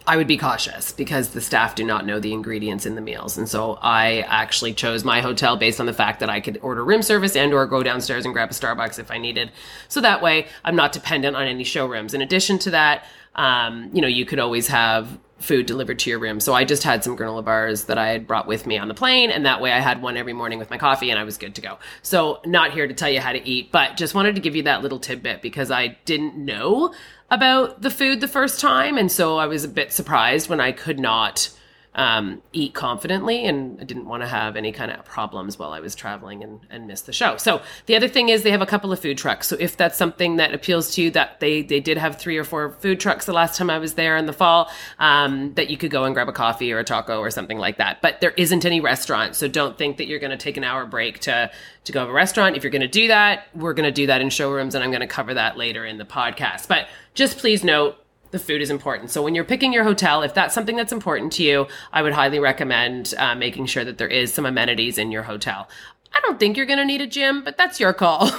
I 0.08 0.18
would 0.18 0.28
be 0.28 0.38
cautious 0.38 0.92
because 0.92 1.30
the 1.30 1.42
staff 1.42 1.74
do 1.74 1.84
not 1.84 2.06
know 2.06 2.20
the 2.20 2.32
ingredients 2.32 2.86
in 2.86 2.94
the 2.94 3.02
meals. 3.02 3.38
And 3.38 3.50
so 3.50 3.80
I 3.82 4.20
actually 4.28 4.74
chose 4.74 5.04
my 5.04 5.22
hotel 5.22 5.58
based 5.58 5.80
on 5.80 5.88
the 5.88 5.94
fact 5.94 6.20
that 6.20 6.30
I 6.30 6.42
could 6.42 6.60
order 6.62 6.86
room 6.86 7.02
service 7.02 7.36
and 7.36 7.54
or 7.54 7.66
go 7.66 7.82
downstairs 7.82 8.24
and 8.24 8.34
grab 8.34 8.52
a 8.52 8.54
Starbucks 8.54 9.00
if 9.00 9.10
I 9.10 9.18
needed. 9.18 9.52
So 9.88 10.02
that 10.02 10.22
way 10.22 10.48
I'm 10.64 10.76
not 10.76 10.92
dependent 10.92 11.36
on 11.36 11.48
any 11.48 11.64
showrooms. 11.64 12.14
In 12.14 12.22
addition 12.22 12.60
to 12.60 12.72
that, 12.72 13.06
um, 13.36 13.90
you 13.94 14.02
know, 14.02 14.08
you 14.08 14.26
could 14.26 14.40
always 14.40 14.68
have 14.68 15.18
food 15.38 15.66
delivered 15.66 16.00
to 16.00 16.10
your 16.10 16.20
room. 16.20 16.40
So 16.40 16.54
I 16.54 16.64
just 16.64 16.84
had 16.84 17.04
some 17.04 17.18
granola 17.18 17.44
bars 17.44 17.86
that 17.86 17.98
I 17.98 18.08
had 18.10 18.26
brought 18.26 18.48
with 18.48 18.66
me 18.66 18.78
on 18.78 18.88
the 18.88 18.94
plane, 18.94 19.32
and 19.32 19.46
that 19.46 19.62
way 19.62 19.72
I 19.72 19.80
had 19.80 20.02
one 20.02 20.18
every 20.18 20.34
morning 20.34 20.60
with 20.60 20.70
my 20.70 20.78
coffee, 20.78 21.10
and 21.10 21.20
I 21.20 21.24
was 21.24 21.38
good 21.38 21.56
to 21.56 21.62
go. 21.62 21.78
So 22.02 22.40
not 22.46 22.72
here 22.72 22.88
to 22.88 22.94
tell 22.94 23.10
you 23.10 23.20
how 23.20 23.34
to 23.34 23.48
eat, 23.48 23.72
but 23.72 23.98
just 23.98 24.16
wanted 24.16 24.36
to 24.36 24.42
give 24.42 24.56
you 24.56 24.64
that 24.64 24.82
little 24.82 25.00
tidbit 25.00 25.42
because 25.42 25.72
I 25.72 25.98
didn't 26.06 26.38
know 26.38 26.94
about 27.30 27.82
the 27.82 27.90
food 27.90 28.22
the 28.22 28.28
first 28.28 28.62
time, 28.62 28.98
and 28.98 29.12
so 29.12 29.38
I 29.38 29.48
was 29.48 29.64
a 29.64 29.70
bit 29.70 29.92
surprised 29.92 30.50
when 30.50 30.60
I 30.60 30.72
could 30.72 31.00
not 31.00 31.50
um, 31.96 32.42
eat 32.52 32.74
confidently 32.74 33.46
and 33.46 33.80
I 33.80 33.86
didn't 33.86 34.06
want 34.06 34.22
to 34.22 34.28
have 34.28 34.58
any 34.58 34.72
kind 34.74 34.92
of 34.92 35.06
problems 35.06 35.58
while 35.58 35.72
I 35.72 35.80
was 35.80 35.96
traveling 35.96 36.44
and, 36.44 36.60
and 36.70 36.88
miss 36.88 37.02
the 37.02 37.14
show. 37.14 37.38
So 37.38 37.62
the 37.86 37.96
other 37.96 38.10
thing 38.10 38.30
is 38.30 38.44
they 38.44 38.52
have 38.52 38.62
a 38.62 38.66
couple 38.66 38.92
of 38.92 39.00
food 39.00 39.18
trucks. 39.18 39.48
So 39.48 39.56
if 39.60 39.78
that's 39.78 39.98
something 39.98 40.36
that 40.36 40.54
appeals 40.54 40.94
to 40.96 41.02
you, 41.02 41.12
that 41.12 41.40
they 41.40 41.62
they 41.62 41.80
did 41.80 41.98
have 41.98 42.18
three 42.18 42.38
or 42.38 42.44
four 42.44 42.72
food 42.80 43.00
trucks 43.00 43.26
the 43.26 43.34
last 43.34 43.58
time 43.58 43.70
I 43.70 43.78
was 43.80 43.94
there 43.94 44.18
in 44.18 44.26
the 44.26 44.34
fall, 44.34 44.70
um, 45.00 45.54
that 45.54 45.70
you 45.70 45.78
could 45.78 45.90
go 45.90 46.04
and 46.04 46.14
grab 46.14 46.28
a 46.28 46.34
coffee 46.34 46.74
or 46.74 46.80
a 46.80 46.84
taco 46.84 47.20
or 47.20 47.32
something 47.32 47.58
like 47.58 47.78
that. 47.78 48.02
But 48.02 48.20
there 48.20 48.32
isn't 48.32 48.66
any 48.66 48.82
restaurant, 48.82 49.36
so 49.36 49.48
don't 49.48 49.78
think 49.78 49.98
that 49.98 50.08
you're 50.08 50.20
going 50.20 50.32
to 50.32 50.38
take 50.38 50.58
an 50.58 50.66
hour 50.66 50.86
break 50.86 51.20
to 51.20 51.50
to 51.86 51.92
go 51.92 52.04
to 52.04 52.10
a 52.10 52.14
restaurant. 52.14 52.58
If 52.58 52.64
you're 52.64 52.72
going 52.72 52.82
to 52.82 52.88
do 52.88 53.08
that, 53.08 53.48
we're 53.56 53.74
going 53.74 53.86
to 53.86 53.92
do 53.92 54.08
that 54.08 54.20
in 54.20 54.30
showrooms, 54.30 54.76
and 54.76 54.84
I'm 54.84 54.92
going 54.92 55.02
to 55.02 55.08
cover 55.08 55.34
that 55.36 55.58
later 55.58 55.86
in 55.86 55.98
the 55.98 56.06
podcast. 56.06 56.68
But 56.68 56.88
just 57.14 57.38
please 57.38 57.64
note 57.64 57.98
the 58.32 58.40
food 58.40 58.62
is 58.62 58.70
important. 58.70 59.12
So 59.12 59.22
when 59.22 59.36
you're 59.36 59.44
picking 59.44 59.74
your 59.74 59.84
hotel, 59.84 60.22
if 60.24 60.34
that's 60.34 60.54
something 60.54 60.76
that's 60.76 60.92
important 60.92 61.32
to 61.34 61.44
you, 61.44 61.68
I 61.94 62.02
would 62.02 62.14
highly 62.14 62.40
recommend 62.40 63.14
uh, 63.18 63.36
making 63.36 63.68
sure 63.68 63.86
that 63.86 63.98
there 63.98 64.08
is 64.08 64.34
some 64.34 64.46
amenities 64.46 64.98
in 64.98 65.12
your 65.12 65.24
hotel. 65.24 65.68
I 66.16 66.22
don't 66.22 66.40
think 66.40 66.56
you're 66.56 66.66
going 66.66 66.80
to 66.80 66.86
need 66.86 67.02
a 67.02 67.08
gym, 67.08 67.44
but 67.44 67.58
that's 67.58 67.78
your 67.78 67.92
call. 67.92 68.32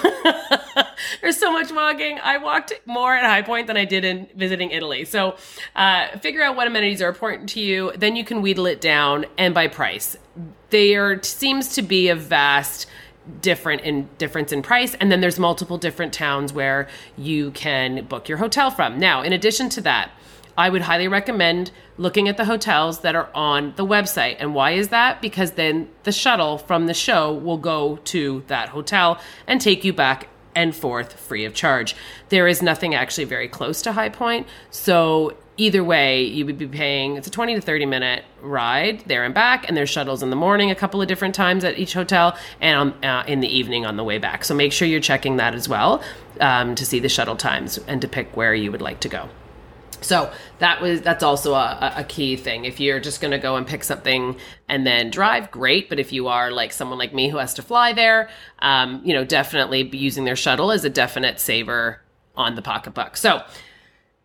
There's 1.21 1.37
so 1.37 1.53
much 1.53 1.71
walking. 1.71 2.19
I 2.23 2.39
walked 2.39 2.73
more 2.87 3.15
at 3.15 3.25
High 3.25 3.43
Point 3.43 3.67
than 3.67 3.77
I 3.77 3.85
did 3.85 4.03
in 4.03 4.29
visiting 4.35 4.71
Italy. 4.71 5.05
So 5.05 5.37
uh, 5.75 6.17
figure 6.19 6.43
out 6.43 6.57
what 6.57 6.67
amenities 6.67 7.03
are 7.03 7.09
important 7.09 7.51
to 7.51 7.61
you. 7.61 7.93
Then 7.95 8.17
you 8.17 8.25
can 8.25 8.41
wheedle 8.41 8.65
it 8.65 8.81
down 8.81 9.27
and 9.37 9.53
by 9.53 9.69
price. 9.69 10.17
There 10.71 11.23
seems 11.23 11.75
to 11.75 11.83
be 11.83 12.09
a 12.09 12.17
vast 12.17 12.87
different 13.41 13.83
in 13.83 14.09
difference 14.19 14.53
in 14.53 14.63
price 14.63 14.95
and 14.95 15.11
then 15.11 15.21
there's 15.21 15.39
multiple 15.39 15.79
different 15.79 16.13
towns 16.13 16.53
where 16.53 16.89
you 17.17 17.51
can 17.53 18.05
book 18.07 18.29
your 18.29 18.39
hotel 18.39 18.71
from 18.71 18.99
now 18.99 19.23
in 19.23 19.33
addition 19.33 19.69
to 19.69 19.81
that 19.81 20.11
i 20.57 20.69
would 20.69 20.83
highly 20.83 21.09
recommend 21.09 21.71
looking 21.99 22.29
at 22.29 22.37
the 22.37 22.45
hotels 22.45 23.01
that 23.01 23.17
are 23.17 23.29
on 23.35 23.73
the 23.77 23.87
website 23.87 24.37
and 24.39 24.55
why 24.55 24.71
is 24.73 24.89
that 24.89 25.21
because 25.21 25.53
then 25.53 25.89
the 26.05 26.13
shuttle 26.13 26.57
from 26.59 26.87
the 26.87 26.95
show 26.95 27.33
will 27.33 27.59
go 27.59 27.97
to 28.05 28.45
that 28.47 28.69
hotel 28.69 29.19
and 29.47 29.61
take 29.61 29.85
you 29.85 29.93
back 29.93 30.29
and 30.57 30.75
forth 30.75 31.13
free 31.13 31.45
of 31.45 31.55
charge. 31.55 31.95
There 32.31 32.49
is 32.49 32.63
nothing 32.63 32.95
actually 32.95 33.25
very 33.25 33.47
close 33.47 33.83
to 33.83 33.93
High 33.93 34.09
Point. 34.09 34.49
So 34.71 35.37
either 35.57 35.83
way, 35.83 36.23
you 36.23 36.45
would 36.47 36.59
be 36.59 36.67
paying 36.67 37.17
it's 37.17 37.27
a 37.27 37.31
20 37.31 37.55
to 37.55 37.61
30 37.61 37.87
minute 37.87 38.25
ride 38.41 39.01
there 39.07 39.25
and 39.25 39.35
back 39.35 39.67
and 39.69 39.77
there's 39.77 39.91
shuttles 39.91 40.23
in 40.23 40.31
the 40.31 40.37
morning 40.37 40.71
a 40.71 40.75
couple 40.75 41.01
of 41.01 41.09
different 41.09 41.35
times 41.35 41.65
at 41.65 41.79
each 41.79 41.95
hotel 41.95 42.37
and 42.61 42.93
uh, 43.05 43.25
in 43.27 43.41
the 43.41 43.49
evening 43.49 43.85
on 43.87 43.97
the 43.97 44.05
way 44.05 44.19
back 44.19 44.45
so 44.45 44.55
make 44.55 44.73
sure 44.73 44.87
you're 44.87 45.01
checking 45.01 45.37
that 45.37 45.55
as 45.55 45.69
well 45.69 46.03
um, 46.41 46.75
to 46.75 46.85
see 46.85 47.01
the 47.01 47.09
shuttle 47.09 47.37
times 47.37 47.79
and 47.89 48.01
to 48.01 48.09
pick 48.09 48.37
where 48.37 48.55
you 48.55 48.71
would 48.71 48.83
like 48.83 49.01
to 49.01 49.09
go 49.09 49.29
so 50.01 50.31
that 50.59 50.81
was 50.81 51.01
that's 51.01 51.23
also 51.23 51.55
a, 51.55 51.95
a 51.97 52.05
key 52.05 52.37
thing. 52.37 52.65
If 52.65 52.79
you're 52.79 53.01
just 53.01 53.21
going 53.21 53.31
to 53.33 53.39
go 53.39 53.57
and 53.57 53.67
pick 53.67 53.83
something 53.83 54.37
and 54.69 54.87
then 54.87 55.11
drive, 55.11 55.51
great. 55.51 55.89
But 55.89 55.99
if 55.99 56.13
you 56.13 56.29
are 56.29 56.51
like 56.51 56.73
someone 56.73 56.99
like 56.99 57.15
me 57.15 57.29
who 57.29 57.39
has 57.39 57.55
to 57.55 57.63
fly 57.63 57.93
there, 57.93 58.29
um, 58.61 59.01
you 59.05 59.15
know, 59.15 59.25
definitely 59.25 59.89
using 59.97 60.25
their 60.25 60.37
shuttle 60.37 60.71
is 60.71 60.85
a 60.85 60.91
definite 60.91 61.41
saver 61.41 62.03
on 62.37 62.55
the 62.55 62.63
pocketbook. 62.63 63.17
So 63.17 63.43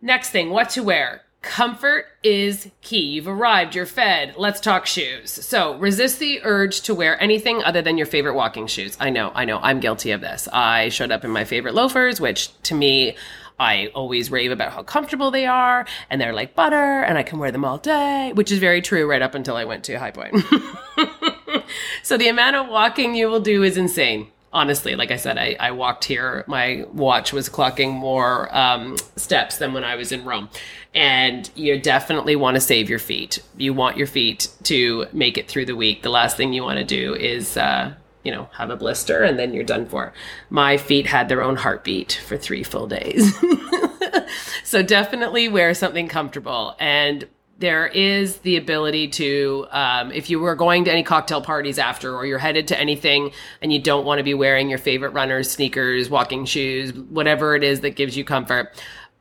next 0.01 0.29
thing, 0.29 0.49
what 0.49 0.69
to 0.71 0.83
wear. 0.83 1.21
Comfort 1.41 2.05
is 2.21 2.69
key. 2.81 2.99
You've 2.99 3.27
arrived, 3.27 3.73
you're 3.73 3.87
fed. 3.87 4.35
Let's 4.37 4.59
talk 4.59 4.85
shoes. 4.85 5.31
So 5.31 5.75
resist 5.79 6.19
the 6.19 6.39
urge 6.43 6.81
to 6.81 6.93
wear 6.93 7.21
anything 7.21 7.63
other 7.63 7.81
than 7.81 7.97
your 7.97 8.05
favorite 8.05 8.35
walking 8.35 8.67
shoes. 8.67 8.95
I 8.99 9.09
know, 9.09 9.31
I 9.33 9.45
know, 9.45 9.57
I'm 9.57 9.79
guilty 9.79 10.11
of 10.11 10.21
this. 10.21 10.47
I 10.53 10.89
showed 10.89 11.11
up 11.11 11.25
in 11.25 11.31
my 11.31 11.43
favorite 11.43 11.73
loafers, 11.73 12.21
which 12.21 12.51
to 12.63 12.75
me, 12.75 13.15
I 13.59 13.87
always 13.93 14.31
rave 14.31 14.51
about 14.51 14.71
how 14.71 14.81
comfortable 14.83 15.29
they 15.29 15.45
are 15.45 15.85
and 16.09 16.19
they're 16.19 16.33
like 16.33 16.55
butter 16.55 17.03
and 17.03 17.17
I 17.17 17.23
can 17.23 17.37
wear 17.39 17.51
them 17.51 17.65
all 17.65 17.77
day, 17.77 18.31
which 18.33 18.51
is 18.51 18.59
very 18.59 18.81
true 18.81 19.07
right 19.07 19.21
up 19.21 19.35
until 19.35 19.55
I 19.55 19.65
went 19.65 19.83
to 19.85 19.99
High 19.99 20.11
Point. 20.11 20.35
so 22.03 22.17
the 22.17 22.27
amount 22.27 22.55
of 22.55 22.69
walking 22.69 23.13
you 23.13 23.27
will 23.27 23.39
do 23.39 23.63
is 23.63 23.77
insane. 23.77 24.27
Honestly, 24.53 24.95
like 24.95 25.11
I 25.11 25.15
said, 25.15 25.37
I, 25.37 25.55
I 25.59 25.71
walked 25.71 26.03
here. 26.03 26.43
My 26.47 26.85
watch 26.91 27.31
was 27.31 27.47
clocking 27.47 27.93
more 27.93 28.53
um, 28.55 28.97
steps 29.15 29.57
than 29.57 29.73
when 29.73 29.83
I 29.83 29.95
was 29.95 30.11
in 30.11 30.25
Rome. 30.25 30.49
And 30.93 31.49
you 31.55 31.79
definitely 31.79 32.35
want 32.35 32.55
to 32.55 32.61
save 32.61 32.89
your 32.89 32.99
feet. 32.99 33.41
You 33.55 33.73
want 33.73 33.95
your 33.95 34.07
feet 34.07 34.49
to 34.63 35.05
make 35.13 35.37
it 35.37 35.47
through 35.47 35.67
the 35.67 35.75
week. 35.75 36.03
The 36.03 36.09
last 36.09 36.35
thing 36.35 36.51
you 36.51 36.63
want 36.63 36.79
to 36.79 36.83
do 36.83 37.15
is 37.15 37.55
uh, 37.55 37.93
you 38.23 38.31
know, 38.31 38.49
have 38.53 38.69
a 38.69 38.75
blister 38.75 39.23
and 39.23 39.39
then 39.39 39.53
you're 39.53 39.63
done 39.63 39.85
for. 39.85 40.13
My 40.49 40.77
feet 40.77 41.07
had 41.07 41.29
their 41.29 41.41
own 41.41 41.55
heartbeat 41.55 42.21
for 42.27 42.37
three 42.37 42.63
full 42.63 42.87
days. 42.87 43.35
so 44.63 44.83
definitely 44.83 45.47
wear 45.47 45.73
something 45.73 46.07
comfortable. 46.07 46.75
And 46.79 47.27
there 47.61 47.87
is 47.87 48.37
the 48.37 48.57
ability 48.57 49.07
to, 49.07 49.67
um, 49.71 50.11
if 50.11 50.29
you 50.29 50.39
were 50.39 50.55
going 50.55 50.83
to 50.85 50.91
any 50.91 51.03
cocktail 51.03 51.41
parties 51.41 51.77
after, 51.77 52.15
or 52.15 52.25
you're 52.25 52.39
headed 52.39 52.67
to 52.69 52.79
anything 52.79 53.31
and 53.61 53.71
you 53.71 53.79
don't 53.79 54.03
want 54.03 54.17
to 54.17 54.23
be 54.23 54.33
wearing 54.33 54.67
your 54.67 54.79
favorite 54.79 55.11
runners, 55.11 55.49
sneakers, 55.49 56.09
walking 56.09 56.45
shoes, 56.45 56.91
whatever 56.93 57.55
it 57.55 57.63
is 57.63 57.81
that 57.81 57.91
gives 57.91 58.17
you 58.17 58.25
comfort, 58.25 58.73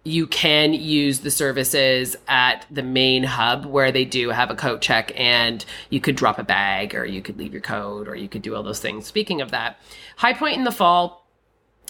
you 0.04 0.26
can 0.26 0.72
use 0.72 1.20
the 1.20 1.30
services 1.30 2.16
at 2.26 2.64
the 2.70 2.82
main 2.82 3.22
hub 3.22 3.66
where 3.66 3.92
they 3.92 4.06
do 4.06 4.30
have 4.30 4.50
a 4.50 4.54
coat 4.54 4.80
check 4.80 5.12
and 5.14 5.64
you 5.90 6.00
could 6.00 6.16
drop 6.16 6.38
a 6.38 6.42
bag 6.42 6.94
or 6.94 7.04
you 7.04 7.20
could 7.20 7.36
leave 7.36 7.52
your 7.52 7.60
coat 7.60 8.08
or 8.08 8.16
you 8.16 8.28
could 8.28 8.40
do 8.40 8.56
all 8.56 8.62
those 8.62 8.80
things. 8.80 9.06
Speaking 9.06 9.42
of 9.42 9.50
that, 9.50 9.78
high 10.16 10.32
point 10.32 10.56
in 10.56 10.64
the 10.64 10.72
fall, 10.72 11.26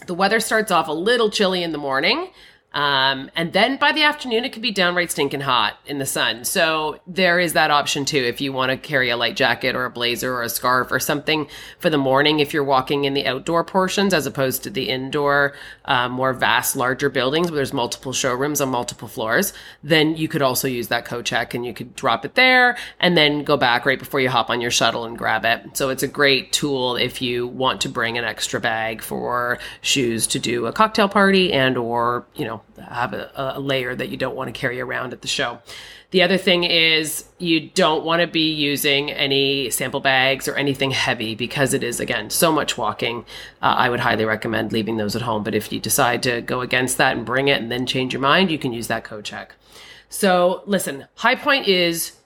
the 0.07 0.14
weather 0.14 0.40
starts 0.40 0.73
off 0.73 0.88
a 0.88 0.92
little 0.92 1.30
chilly 1.30 1.62
in 1.62 1.71
the 1.71 1.78
morning. 1.78 2.30
Um, 2.72 3.30
and 3.34 3.52
then 3.52 3.78
by 3.78 3.92
the 3.92 4.04
afternoon, 4.04 4.44
it 4.44 4.52
could 4.52 4.62
be 4.62 4.70
downright 4.70 5.10
stinking 5.10 5.40
hot 5.40 5.76
in 5.86 5.98
the 5.98 6.06
sun. 6.06 6.44
So 6.44 7.00
there 7.06 7.40
is 7.40 7.54
that 7.54 7.70
option 7.70 8.04
too. 8.04 8.18
If 8.18 8.40
you 8.40 8.52
want 8.52 8.70
to 8.70 8.76
carry 8.76 9.10
a 9.10 9.16
light 9.16 9.34
jacket 9.34 9.74
or 9.74 9.84
a 9.84 9.90
blazer 9.90 10.32
or 10.32 10.42
a 10.42 10.48
scarf 10.48 10.92
or 10.92 11.00
something 11.00 11.48
for 11.78 11.90
the 11.90 11.98
morning, 11.98 12.38
if 12.38 12.54
you're 12.54 12.62
walking 12.62 13.04
in 13.04 13.14
the 13.14 13.26
outdoor 13.26 13.64
portions 13.64 14.14
as 14.14 14.26
opposed 14.26 14.62
to 14.62 14.70
the 14.70 14.88
indoor, 14.88 15.54
uh, 15.84 16.08
more 16.08 16.32
vast, 16.32 16.76
larger 16.76 17.10
buildings 17.10 17.50
where 17.50 17.56
there's 17.56 17.72
multiple 17.72 18.12
showrooms 18.12 18.60
on 18.60 18.68
multiple 18.68 19.08
floors, 19.08 19.52
then 19.82 20.16
you 20.16 20.28
could 20.28 20.42
also 20.42 20.68
use 20.68 20.88
that 20.88 21.04
coat 21.04 21.24
check 21.24 21.54
and 21.54 21.66
you 21.66 21.74
could 21.74 21.96
drop 21.96 22.24
it 22.24 22.36
there 22.36 22.76
and 23.00 23.16
then 23.16 23.42
go 23.42 23.56
back 23.56 23.84
right 23.84 23.98
before 23.98 24.20
you 24.20 24.28
hop 24.28 24.48
on 24.48 24.60
your 24.60 24.70
shuttle 24.70 25.04
and 25.04 25.18
grab 25.18 25.44
it. 25.44 25.76
So 25.76 25.88
it's 25.88 26.04
a 26.04 26.08
great 26.08 26.52
tool 26.52 26.94
if 26.94 27.20
you 27.20 27.48
want 27.48 27.80
to 27.80 27.88
bring 27.88 28.16
an 28.16 28.24
extra 28.24 28.60
bag 28.60 29.02
for 29.02 29.58
shoes 29.80 30.28
to 30.28 30.38
do 30.38 30.66
a 30.66 30.72
cocktail 30.72 31.08
party 31.08 31.52
and 31.52 31.76
or, 31.76 32.24
you 32.36 32.44
know, 32.44 32.59
have 32.78 33.12
a, 33.12 33.30
a 33.34 33.60
layer 33.60 33.94
that 33.94 34.08
you 34.08 34.16
don't 34.16 34.36
want 34.36 34.52
to 34.52 34.58
carry 34.58 34.80
around 34.80 35.12
at 35.12 35.22
the 35.22 35.28
show. 35.28 35.60
The 36.10 36.22
other 36.22 36.38
thing 36.38 36.64
is 36.64 37.24
you 37.38 37.68
don't 37.70 38.04
want 38.04 38.20
to 38.20 38.26
be 38.26 38.52
using 38.52 39.10
any 39.12 39.70
sample 39.70 40.00
bags 40.00 40.48
or 40.48 40.56
anything 40.56 40.90
heavy 40.90 41.34
because 41.34 41.72
it 41.72 41.84
is, 41.84 42.00
again, 42.00 42.30
so 42.30 42.50
much 42.50 42.76
walking. 42.76 43.24
Uh, 43.62 43.74
I 43.78 43.90
would 43.90 44.00
highly 44.00 44.24
recommend 44.24 44.72
leaving 44.72 44.96
those 44.96 45.14
at 45.14 45.22
home. 45.22 45.44
But 45.44 45.54
if 45.54 45.72
you 45.72 45.78
decide 45.78 46.22
to 46.24 46.40
go 46.40 46.62
against 46.62 46.98
that 46.98 47.16
and 47.16 47.24
bring 47.24 47.48
it 47.48 47.60
and 47.60 47.70
then 47.70 47.86
change 47.86 48.12
your 48.12 48.22
mind, 48.22 48.50
you 48.50 48.58
can 48.58 48.72
use 48.72 48.88
that 48.88 49.04
code 49.04 49.24
check. 49.24 49.54
So 50.08 50.62
listen, 50.66 51.06
High 51.14 51.36
Point 51.36 51.68
is 51.68 52.16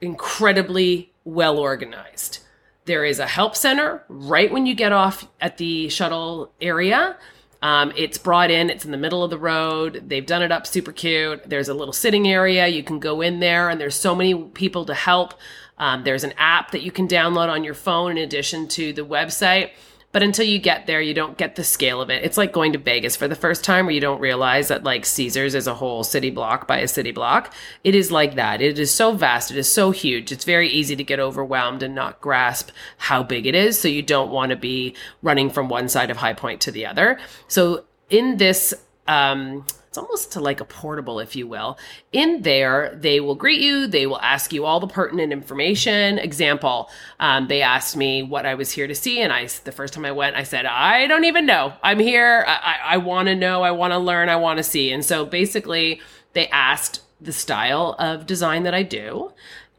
incredibly 0.00 1.12
well 1.24 1.58
organized. 1.58 2.40
There 2.84 3.04
is 3.04 3.20
a 3.20 3.26
help 3.28 3.54
center 3.54 4.02
right 4.08 4.50
when 4.50 4.66
you 4.66 4.74
get 4.74 4.90
off 4.90 5.28
at 5.40 5.58
the 5.58 5.88
shuttle 5.88 6.52
area. 6.60 7.16
Um, 7.62 7.92
it's 7.96 8.18
brought 8.18 8.50
in, 8.50 8.70
it's 8.70 8.84
in 8.84 8.90
the 8.90 8.98
middle 8.98 9.22
of 9.22 9.30
the 9.30 9.38
road. 9.38 10.02
They've 10.06 10.26
done 10.26 10.42
it 10.42 10.50
up 10.50 10.66
super 10.66 10.92
cute. 10.92 11.48
There's 11.48 11.68
a 11.68 11.74
little 11.74 11.92
sitting 11.92 12.26
area. 12.26 12.66
You 12.66 12.82
can 12.82 12.98
go 12.98 13.20
in 13.20 13.38
there, 13.38 13.70
and 13.70 13.80
there's 13.80 13.94
so 13.94 14.14
many 14.14 14.34
people 14.34 14.84
to 14.86 14.94
help. 14.94 15.34
Um, 15.78 16.02
there's 16.02 16.24
an 16.24 16.34
app 16.36 16.72
that 16.72 16.82
you 16.82 16.90
can 16.90 17.06
download 17.06 17.48
on 17.48 17.64
your 17.64 17.74
phone 17.74 18.12
in 18.12 18.18
addition 18.18 18.68
to 18.68 18.92
the 18.92 19.02
website. 19.02 19.70
But 20.12 20.22
until 20.22 20.44
you 20.44 20.58
get 20.58 20.86
there, 20.86 21.00
you 21.00 21.14
don't 21.14 21.38
get 21.38 21.56
the 21.56 21.64
scale 21.64 22.02
of 22.02 22.10
it. 22.10 22.22
It's 22.22 22.36
like 22.36 22.52
going 22.52 22.72
to 22.72 22.78
Vegas 22.78 23.16
for 23.16 23.28
the 23.28 23.34
first 23.34 23.64
time 23.64 23.86
where 23.86 23.94
you 23.94 24.00
don't 24.00 24.20
realize 24.20 24.68
that 24.68 24.84
like 24.84 25.06
Caesars 25.06 25.54
is 25.54 25.66
a 25.66 25.74
whole 25.74 26.04
city 26.04 26.30
block 26.30 26.68
by 26.68 26.78
a 26.78 26.88
city 26.88 27.12
block. 27.12 27.52
It 27.82 27.94
is 27.94 28.12
like 28.12 28.34
that. 28.34 28.60
It 28.60 28.78
is 28.78 28.92
so 28.92 29.12
vast. 29.12 29.50
It 29.50 29.56
is 29.56 29.72
so 29.72 29.90
huge. 29.90 30.30
It's 30.30 30.44
very 30.44 30.68
easy 30.68 30.96
to 30.96 31.04
get 31.04 31.18
overwhelmed 31.18 31.82
and 31.82 31.94
not 31.94 32.20
grasp 32.20 32.70
how 32.98 33.22
big 33.22 33.46
it 33.46 33.54
is. 33.54 33.78
So 33.78 33.88
you 33.88 34.02
don't 34.02 34.30
want 34.30 34.50
to 34.50 34.56
be 34.56 34.94
running 35.22 35.48
from 35.48 35.70
one 35.70 35.88
side 35.88 36.10
of 36.10 36.18
High 36.18 36.34
Point 36.34 36.60
to 36.62 36.70
the 36.70 36.84
other. 36.84 37.18
So 37.48 37.84
in 38.10 38.36
this, 38.36 38.74
um, 39.08 39.64
it's 39.92 39.98
almost 39.98 40.32
to 40.32 40.40
like 40.40 40.62
a 40.62 40.64
portable, 40.64 41.20
if 41.20 41.36
you 41.36 41.46
will. 41.46 41.76
In 42.12 42.40
there, 42.40 42.98
they 42.98 43.20
will 43.20 43.34
greet 43.34 43.60
you. 43.60 43.86
They 43.86 44.06
will 44.06 44.22
ask 44.22 44.50
you 44.50 44.64
all 44.64 44.80
the 44.80 44.86
pertinent 44.86 45.34
information. 45.34 46.18
Example, 46.18 46.88
um, 47.20 47.46
they 47.46 47.60
asked 47.60 47.94
me 47.94 48.22
what 48.22 48.46
I 48.46 48.54
was 48.54 48.70
here 48.70 48.86
to 48.86 48.94
see. 48.94 49.20
And 49.20 49.30
I, 49.30 49.48
the 49.64 49.70
first 49.70 49.92
time 49.92 50.06
I 50.06 50.12
went, 50.12 50.34
I 50.34 50.44
said, 50.44 50.64
I 50.64 51.06
don't 51.08 51.26
even 51.26 51.44
know. 51.44 51.74
I'm 51.82 51.98
here. 51.98 52.42
I, 52.48 52.52
I, 52.52 52.94
I 52.94 52.96
want 52.96 53.28
to 53.28 53.34
know. 53.34 53.60
I 53.60 53.72
want 53.72 53.92
to 53.92 53.98
learn. 53.98 54.30
I 54.30 54.36
want 54.36 54.56
to 54.56 54.62
see. 54.62 54.90
And 54.92 55.04
so 55.04 55.26
basically, 55.26 56.00
they 56.32 56.48
asked 56.48 57.02
the 57.20 57.32
style 57.34 57.94
of 57.98 58.24
design 58.24 58.62
that 58.62 58.72
I 58.72 58.84
do, 58.84 59.30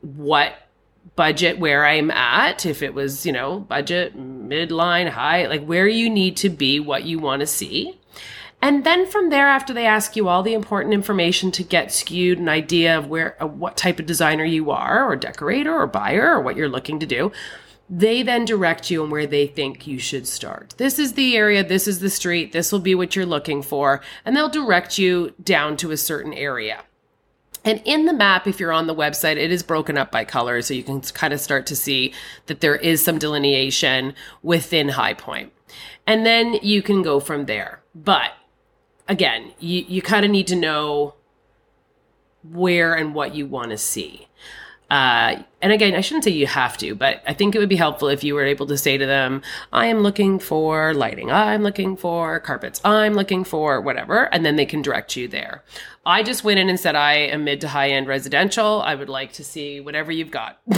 what 0.02 0.54
budget 1.16 1.58
where 1.58 1.88
I'm 1.88 2.12
at, 2.12 2.68
if 2.68 2.84
it 2.84 2.94
was, 2.94 3.26
you 3.26 3.32
know, 3.32 3.62
budget, 3.62 4.16
midline, 4.16 5.10
high, 5.10 5.48
like 5.48 5.66
where 5.66 5.88
you 5.88 6.08
need 6.08 6.38
to 6.38 6.50
be, 6.50 6.80
what 6.80 7.04
you 7.04 7.18
want 7.18 7.40
to 7.40 7.48
see. 7.48 7.98
And 8.64 8.86
then 8.86 9.06
from 9.06 9.30
there, 9.30 9.50
after 9.50 9.74
they 9.74 9.86
ask 9.86 10.16
you 10.16 10.30
all 10.30 10.42
the 10.42 10.54
important 10.54 10.94
information 10.94 11.52
to 11.52 11.64
get 11.64 11.92
skewed 11.92 12.40
an 12.40 12.48
idea 12.48 12.98
of 12.98 13.10
where, 13.10 13.36
uh, 13.44 13.46
what 13.46 13.76
type 13.76 14.00
of 14.00 14.06
designer 14.06 14.46
you 14.46 14.72
are, 14.72 15.06
or 15.06 15.18
decorator, 15.18 15.76
or 15.76 15.86
buyer, 15.86 16.32
or 16.32 16.40
what 16.40 16.56
you're 16.56 16.70
looking 16.70 16.98
to 17.02 17.06
do, 17.06 17.30
they 17.90 18.24
then 18.24 18.46
direct 18.46 18.90
you 18.90 19.04
on 19.04 19.10
where 19.10 19.28
they 19.28 19.48
think 19.48 19.86
you 19.86 20.00
should 20.00 20.26
start. 20.26 20.76
This 20.78 20.98
is 20.98 21.16
the 21.16 21.36
area, 21.36 21.62
this 21.62 21.90
is 21.90 22.00
the 22.00 22.10
street, 22.10 22.54
this 22.54 22.72
will 22.72 22.80
be 22.80 22.96
what 22.96 23.18
you're 23.18 23.26
looking 23.26 23.62
for, 23.62 24.00
and 24.24 24.34
they'll 24.34 24.48
direct 24.48 24.98
you 24.98 25.34
down 25.44 25.76
to 25.76 25.92
a 25.92 25.98
certain 25.98 26.34
area. 26.34 26.86
And 27.66 27.82
in 27.84 28.06
the 28.06 28.14
map, 28.14 28.48
if 28.48 28.62
you're 28.62 28.72
on 28.72 28.88
the 28.88 28.96
website, 28.96 29.36
it 29.36 29.52
is 29.52 29.62
broken 29.62 29.98
up 29.98 30.10
by 30.10 30.24
color. 30.24 30.62
So 30.62 30.74
you 30.74 30.84
can 30.84 31.02
kind 31.02 31.34
of 31.34 31.42
start 31.42 31.66
to 31.66 31.76
see 31.76 32.14
that 32.46 32.62
there 32.62 32.78
is 32.78 33.04
some 33.04 33.20
delineation 33.20 34.14
within 34.42 34.88
High 34.88 35.16
Point. 35.16 35.52
And 36.08 36.26
then 36.26 36.54
you 36.62 36.82
can 36.82 37.02
go 37.02 37.20
from 37.20 37.46
there. 37.46 37.82
But 37.94 38.32
again, 39.08 39.54
you, 39.60 39.86
you 39.88 40.02
kind 40.02 40.26
of 40.26 40.32
need 40.32 40.48
to 40.48 40.56
know 40.56 41.16
where 42.44 42.94
and 42.94 43.16
what 43.16 43.36
you 43.36 43.46
want 43.46 43.72
to 43.72 43.78
see. 43.78 44.28
Uh, 44.90 45.42
and 45.62 45.72
again, 45.72 45.96
I 45.96 46.02
shouldn't 46.02 46.24
say 46.24 46.32
you 46.32 46.46
have 46.46 46.78
to, 46.78 46.94
but 46.94 47.24
I 47.26 47.34
think 47.34 47.56
it 47.56 47.60
would 47.60 47.70
be 47.70 47.76
helpful 47.76 48.10
if 48.10 48.24
you 48.24 48.36
were 48.36 48.46
able 48.46 48.68
to 48.68 48.78
say 48.78 48.96
to 48.96 49.06
them, 49.08 49.42
I 49.72 49.88
am 49.88 50.02
looking 50.02 50.38
for 50.38 50.94
lighting, 50.94 51.32
I'm 51.32 51.64
looking 51.64 51.98
for 51.98 52.40
carpets, 52.40 52.80
I'm 52.84 53.16
looking 53.16 53.44
for 53.44 53.82
whatever, 53.82 54.26
and 54.32 54.46
then 54.46 54.56
they 54.56 54.68
can 54.68 54.84
direct 54.84 55.16
you 55.16 55.28
there. 55.28 55.64
I 56.06 56.22
just 56.22 56.44
went 56.44 56.60
in 56.60 56.70
and 56.70 56.80
said, 56.80 56.96
I 56.96 57.14
am 57.14 57.44
mid 57.44 57.62
to 57.62 57.70
high 57.70 57.90
end 57.90 58.08
residential. 58.08 58.84
I 58.84 58.94
would 58.94 59.10
like 59.10 59.34
to 59.34 59.44
see 59.44 59.80
whatever 59.80 60.12
you've 60.12 60.32
got. 60.32 60.60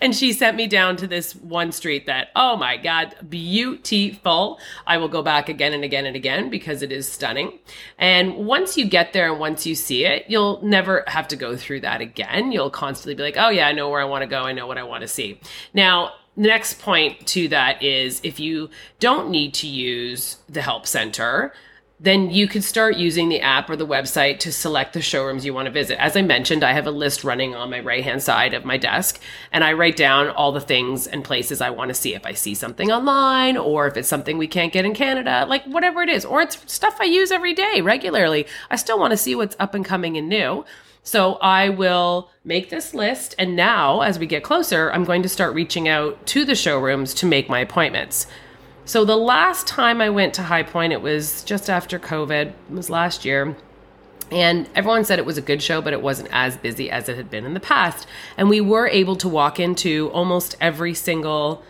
and 0.00 0.14
she 0.14 0.32
sent 0.32 0.56
me 0.56 0.66
down 0.66 0.96
to 0.96 1.06
this 1.06 1.34
one 1.34 1.72
street 1.72 2.06
that, 2.06 2.28
oh 2.34 2.56
my 2.56 2.76
God, 2.76 3.14
beautiful. 3.28 4.58
I 4.86 4.96
will 4.96 5.08
go 5.08 5.22
back 5.22 5.48
again 5.48 5.72
and 5.72 5.84
again 5.84 6.06
and 6.06 6.16
again 6.16 6.50
because 6.50 6.82
it 6.82 6.90
is 6.90 7.10
stunning. 7.10 7.58
And 7.98 8.46
once 8.46 8.76
you 8.76 8.86
get 8.86 9.12
there 9.12 9.30
and 9.30 9.38
once 9.38 9.66
you 9.66 9.74
see 9.74 10.06
it, 10.06 10.24
you'll 10.28 10.60
never 10.62 11.04
have 11.06 11.28
to 11.28 11.36
go 11.36 11.56
through 11.56 11.80
that 11.80 12.00
again. 12.00 12.52
You'll 12.52 12.70
constantly 12.70 13.14
be 13.14 13.22
like, 13.22 13.36
oh 13.36 13.50
yeah, 13.50 13.68
I 13.68 13.72
know 13.72 13.90
where 13.90 14.00
I 14.00 14.04
want 14.04 14.22
to 14.22 14.26
go. 14.26 14.42
I 14.42 14.52
know 14.52 14.66
what 14.66 14.78
I 14.78 14.84
want 14.84 15.02
to 15.02 15.08
see. 15.08 15.40
Now, 15.74 16.12
the 16.36 16.48
next 16.48 16.80
point 16.80 17.26
to 17.28 17.48
that 17.48 17.82
is 17.82 18.20
if 18.22 18.40
you 18.40 18.70
don't 19.00 19.30
need 19.30 19.52
to 19.54 19.66
use 19.66 20.38
the 20.48 20.62
help 20.62 20.86
center, 20.86 21.52
then 22.02 22.30
you 22.30 22.48
could 22.48 22.64
start 22.64 22.96
using 22.96 23.28
the 23.28 23.42
app 23.42 23.68
or 23.68 23.76
the 23.76 23.86
website 23.86 24.38
to 24.38 24.50
select 24.50 24.94
the 24.94 25.02
showrooms 25.02 25.44
you 25.44 25.52
want 25.52 25.66
to 25.66 25.72
visit. 25.72 26.00
As 26.00 26.16
I 26.16 26.22
mentioned, 26.22 26.64
I 26.64 26.72
have 26.72 26.86
a 26.86 26.90
list 26.90 27.24
running 27.24 27.54
on 27.54 27.68
my 27.68 27.80
right 27.80 28.02
hand 28.02 28.22
side 28.22 28.54
of 28.54 28.64
my 28.64 28.78
desk, 28.78 29.20
and 29.52 29.62
I 29.62 29.74
write 29.74 29.96
down 29.96 30.28
all 30.28 30.50
the 30.50 30.62
things 30.62 31.06
and 31.06 31.22
places 31.22 31.60
I 31.60 31.68
want 31.68 31.90
to 31.90 31.94
see. 31.94 32.14
If 32.14 32.24
I 32.24 32.32
see 32.32 32.54
something 32.54 32.90
online, 32.90 33.58
or 33.58 33.86
if 33.86 33.98
it's 33.98 34.08
something 34.08 34.38
we 34.38 34.48
can't 34.48 34.72
get 34.72 34.86
in 34.86 34.94
Canada, 34.94 35.44
like 35.46 35.64
whatever 35.64 36.02
it 36.02 36.08
is, 36.08 36.24
or 36.24 36.40
it's 36.40 36.72
stuff 36.72 36.96
I 37.00 37.04
use 37.04 37.30
every 37.30 37.52
day 37.52 37.82
regularly, 37.82 38.46
I 38.70 38.76
still 38.76 38.98
want 38.98 39.10
to 39.10 39.18
see 39.18 39.34
what's 39.34 39.56
up 39.60 39.74
and 39.74 39.84
coming 39.84 40.16
and 40.16 40.28
new. 40.28 40.64
So 41.02 41.34
I 41.34 41.68
will 41.68 42.30
make 42.44 42.70
this 42.70 42.94
list. 42.94 43.34
And 43.38 43.56
now, 43.56 44.00
as 44.00 44.18
we 44.18 44.26
get 44.26 44.42
closer, 44.42 44.90
I'm 44.90 45.04
going 45.04 45.22
to 45.22 45.28
start 45.28 45.54
reaching 45.54 45.88
out 45.88 46.26
to 46.28 46.44
the 46.46 46.54
showrooms 46.54 47.12
to 47.14 47.26
make 47.26 47.48
my 47.48 47.60
appointments. 47.60 48.26
So 48.84 49.04
the 49.04 49.16
last 49.16 49.66
time 49.66 50.00
I 50.00 50.10
went 50.10 50.34
to 50.34 50.42
High 50.42 50.62
Point, 50.62 50.92
it 50.92 51.02
was 51.02 51.44
just 51.44 51.70
after 51.70 51.98
COVID, 51.98 52.46
it 52.46 52.54
was 52.70 52.90
last 52.90 53.24
year. 53.24 53.56
And 54.30 54.68
everyone 54.74 55.04
said 55.04 55.18
it 55.18 55.26
was 55.26 55.38
a 55.38 55.42
good 55.42 55.62
show, 55.62 55.80
but 55.82 55.92
it 55.92 56.02
wasn't 56.02 56.28
as 56.32 56.56
busy 56.56 56.90
as 56.90 57.08
it 57.08 57.16
had 57.16 57.30
been 57.30 57.44
in 57.44 57.54
the 57.54 57.60
past. 57.60 58.06
And 58.36 58.48
we 58.48 58.60
were 58.60 58.86
able 58.86 59.16
to 59.16 59.28
walk 59.28 59.58
into 59.58 60.08
almost 60.12 60.56
every 60.60 60.94
single 60.94 61.62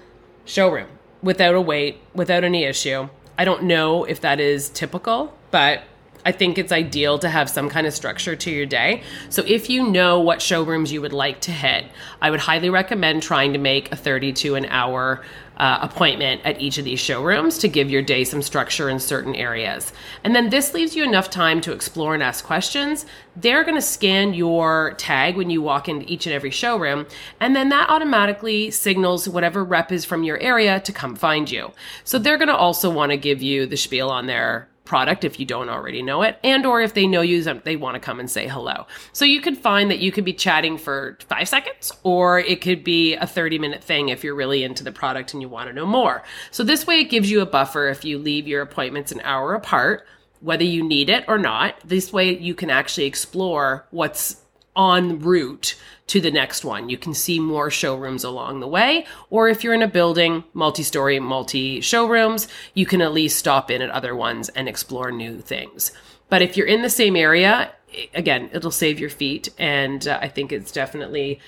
showroom 0.44 0.88
without 1.22 1.54
a 1.54 1.60
wait, 1.60 2.00
without 2.14 2.44
any 2.44 2.64
issue. 2.64 3.08
I 3.38 3.44
don't 3.44 3.64
know 3.64 4.04
if 4.04 4.20
that 4.20 4.40
is 4.40 4.68
typical, 4.68 5.34
but 5.50 5.82
I 6.24 6.32
think 6.32 6.58
it's 6.58 6.72
ideal 6.72 7.18
to 7.20 7.30
have 7.30 7.48
some 7.48 7.70
kind 7.70 7.86
of 7.86 7.94
structure 7.94 8.36
to 8.36 8.50
your 8.50 8.66
day. 8.66 9.02
So 9.30 9.42
if 9.46 9.70
you 9.70 9.88
know 9.88 10.20
what 10.20 10.42
showrooms 10.42 10.92
you 10.92 11.00
would 11.00 11.14
like 11.14 11.40
to 11.42 11.50
hit, 11.50 11.86
I 12.20 12.30
would 12.30 12.40
highly 12.40 12.68
recommend 12.68 13.22
trying 13.22 13.54
to 13.54 13.58
make 13.58 13.90
a 13.90 13.96
30 13.96 14.34
to 14.34 14.54
an 14.56 14.66
hour 14.66 15.22
uh, 15.60 15.78
appointment 15.82 16.40
at 16.42 16.58
each 16.58 16.78
of 16.78 16.86
these 16.86 16.98
showrooms 16.98 17.58
to 17.58 17.68
give 17.68 17.90
your 17.90 18.00
day 18.00 18.24
some 18.24 18.40
structure 18.40 18.88
in 18.88 18.98
certain 18.98 19.34
areas. 19.34 19.92
And 20.24 20.34
then 20.34 20.48
this 20.48 20.72
leaves 20.72 20.96
you 20.96 21.04
enough 21.04 21.28
time 21.28 21.60
to 21.60 21.72
explore 21.72 22.14
and 22.14 22.22
ask 22.22 22.42
questions. 22.46 23.04
They're 23.36 23.62
going 23.62 23.76
to 23.76 23.82
scan 23.82 24.32
your 24.32 24.94
tag 24.94 25.36
when 25.36 25.50
you 25.50 25.60
walk 25.60 25.86
into 25.86 26.10
each 26.10 26.26
and 26.26 26.32
every 26.32 26.50
showroom, 26.50 27.06
and 27.40 27.54
then 27.54 27.68
that 27.68 27.90
automatically 27.90 28.70
signals 28.70 29.28
whatever 29.28 29.62
rep 29.62 29.92
is 29.92 30.06
from 30.06 30.24
your 30.24 30.38
area 30.38 30.80
to 30.80 30.92
come 30.92 31.14
find 31.14 31.50
you. 31.50 31.72
So 32.04 32.18
they're 32.18 32.38
going 32.38 32.48
to 32.48 32.56
also 32.56 32.88
want 32.88 33.12
to 33.12 33.18
give 33.18 33.42
you 33.42 33.66
the 33.66 33.76
spiel 33.76 34.08
on 34.08 34.26
their 34.26 34.66
product 34.90 35.22
if 35.22 35.38
you 35.38 35.46
don't 35.46 35.68
already 35.68 36.02
know 36.02 36.22
it 36.22 36.36
and 36.42 36.66
or 36.66 36.80
if 36.80 36.94
they 36.94 37.06
know 37.06 37.20
you 37.20 37.44
they 37.62 37.76
want 37.76 37.94
to 37.94 38.00
come 38.00 38.18
and 38.18 38.28
say 38.28 38.48
hello. 38.48 38.88
So 39.12 39.24
you 39.24 39.40
could 39.40 39.56
find 39.56 39.88
that 39.88 40.00
you 40.00 40.10
could 40.10 40.24
be 40.24 40.32
chatting 40.32 40.76
for 40.78 41.16
five 41.28 41.48
seconds 41.48 41.92
or 42.02 42.40
it 42.40 42.60
could 42.60 42.82
be 42.82 43.14
a 43.14 43.24
30 43.24 43.60
minute 43.60 43.84
thing 43.84 44.08
if 44.08 44.24
you're 44.24 44.34
really 44.34 44.64
into 44.64 44.82
the 44.82 44.90
product 44.90 45.32
and 45.32 45.40
you 45.40 45.48
want 45.48 45.68
to 45.68 45.72
know 45.72 45.86
more. 45.86 46.24
So 46.50 46.64
this 46.64 46.88
way 46.88 46.98
it 46.98 47.04
gives 47.04 47.30
you 47.30 47.40
a 47.40 47.46
buffer 47.46 47.86
if 47.86 48.04
you 48.04 48.18
leave 48.18 48.48
your 48.48 48.62
appointments 48.62 49.12
an 49.12 49.20
hour 49.20 49.54
apart 49.54 50.08
whether 50.40 50.64
you 50.64 50.82
need 50.82 51.08
it 51.08 51.24
or 51.28 51.38
not. 51.38 51.76
This 51.84 52.12
way 52.12 52.36
you 52.36 52.56
can 52.56 52.68
actually 52.68 53.04
explore 53.04 53.86
what's 53.92 54.42
en 54.76 55.20
route 55.20 55.76
to 56.10 56.20
the 56.20 56.30
next 56.32 56.64
one. 56.64 56.88
You 56.88 56.98
can 56.98 57.14
see 57.14 57.38
more 57.38 57.70
showrooms 57.70 58.24
along 58.24 58.58
the 58.58 58.66
way. 58.66 59.06
Or 59.30 59.48
if 59.48 59.62
you're 59.62 59.74
in 59.74 59.82
a 59.82 59.86
building, 59.86 60.42
multi 60.54 60.82
story, 60.82 61.20
multi 61.20 61.80
showrooms, 61.80 62.48
you 62.74 62.84
can 62.84 63.00
at 63.00 63.12
least 63.12 63.38
stop 63.38 63.70
in 63.70 63.80
at 63.80 63.90
other 63.90 64.16
ones 64.16 64.48
and 64.48 64.68
explore 64.68 65.12
new 65.12 65.40
things. 65.40 65.92
But 66.28 66.42
if 66.42 66.56
you're 66.56 66.66
in 66.66 66.82
the 66.82 66.90
same 66.90 67.14
area, 67.14 67.72
again, 68.12 68.50
it'll 68.52 68.72
save 68.72 68.98
your 68.98 69.08
feet. 69.08 69.50
And 69.56 70.08
uh, 70.08 70.18
I 70.20 70.26
think 70.26 70.50
it's 70.50 70.72
definitely 70.72 71.38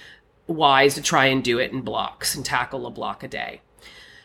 wise 0.46 0.94
to 0.94 1.02
try 1.02 1.26
and 1.26 1.42
do 1.42 1.58
it 1.58 1.72
in 1.72 1.80
blocks 1.80 2.36
and 2.36 2.44
tackle 2.44 2.86
a 2.86 2.90
block 2.90 3.24
a 3.24 3.28
day. 3.28 3.62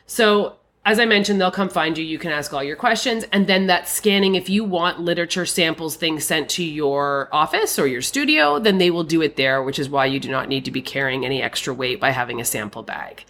So 0.05 0.57
as 0.87 1.01
I 1.01 1.05
mentioned, 1.05 1.41
they'll 1.41 1.51
come 1.51 1.67
find 1.67 1.97
you. 1.97 2.05
You 2.05 2.17
can 2.17 2.31
ask 2.31 2.53
all 2.53 2.63
your 2.63 2.77
questions. 2.77 3.25
And 3.33 3.45
then 3.45 3.67
that 3.67 3.89
scanning, 3.89 4.35
if 4.35 4.49
you 4.49 4.63
want 4.63 5.01
literature 5.01 5.45
samples 5.45 5.97
things 5.97 6.23
sent 6.23 6.47
to 6.51 6.63
your 6.63 7.27
office 7.33 7.77
or 7.77 7.87
your 7.87 8.01
studio, 8.01 8.57
then 8.57 8.77
they 8.77 8.89
will 8.89 9.03
do 9.03 9.21
it 9.21 9.35
there, 9.35 9.61
which 9.61 9.79
is 9.79 9.89
why 9.89 10.05
you 10.05 10.17
do 10.17 10.31
not 10.31 10.47
need 10.47 10.63
to 10.63 10.71
be 10.71 10.81
carrying 10.81 11.25
any 11.25 11.43
extra 11.43 11.73
weight 11.73 11.99
by 11.99 12.11
having 12.11 12.39
a 12.39 12.45
sample 12.45 12.83
bag. 12.83 13.25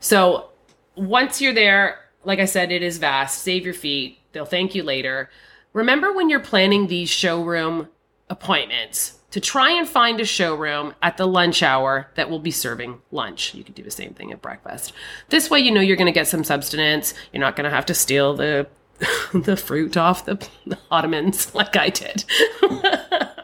So 0.00 0.50
once 0.96 1.40
you're 1.40 1.54
there, 1.54 2.00
like 2.24 2.40
I 2.40 2.46
said, 2.46 2.72
it 2.72 2.82
is 2.82 2.98
vast. 2.98 3.42
Save 3.42 3.64
your 3.64 3.74
feet. 3.74 4.18
They'll 4.32 4.44
thank 4.44 4.74
you 4.74 4.82
later. 4.82 5.30
Remember 5.74 6.12
when 6.12 6.28
you're 6.28 6.40
planning 6.40 6.88
these 6.88 7.08
showroom 7.08 7.86
appointments, 8.28 9.17
to 9.30 9.40
try 9.40 9.70
and 9.70 9.88
find 9.88 10.20
a 10.20 10.24
showroom 10.24 10.94
at 11.02 11.16
the 11.16 11.26
lunch 11.26 11.62
hour 11.62 12.10
that 12.14 12.30
will 12.30 12.38
be 12.38 12.50
serving 12.50 13.00
lunch. 13.10 13.54
You 13.54 13.62
could 13.62 13.74
do 13.74 13.82
the 13.82 13.90
same 13.90 14.14
thing 14.14 14.32
at 14.32 14.40
breakfast. 14.40 14.92
This 15.28 15.50
way, 15.50 15.60
you 15.60 15.70
know 15.70 15.80
you're 15.80 15.96
going 15.96 16.06
to 16.06 16.12
get 16.12 16.28
some 16.28 16.44
substance. 16.44 17.14
You're 17.32 17.40
not 17.40 17.56
going 17.56 17.68
to 17.68 17.74
have 17.74 17.86
to 17.86 17.94
steal 17.94 18.34
the 18.34 18.68
the 19.32 19.56
fruit 19.56 19.96
off 19.96 20.24
the, 20.24 20.34
the 20.66 20.78
ottomans 20.90 21.54
like 21.54 21.76
I 21.76 21.88
did. 21.90 22.24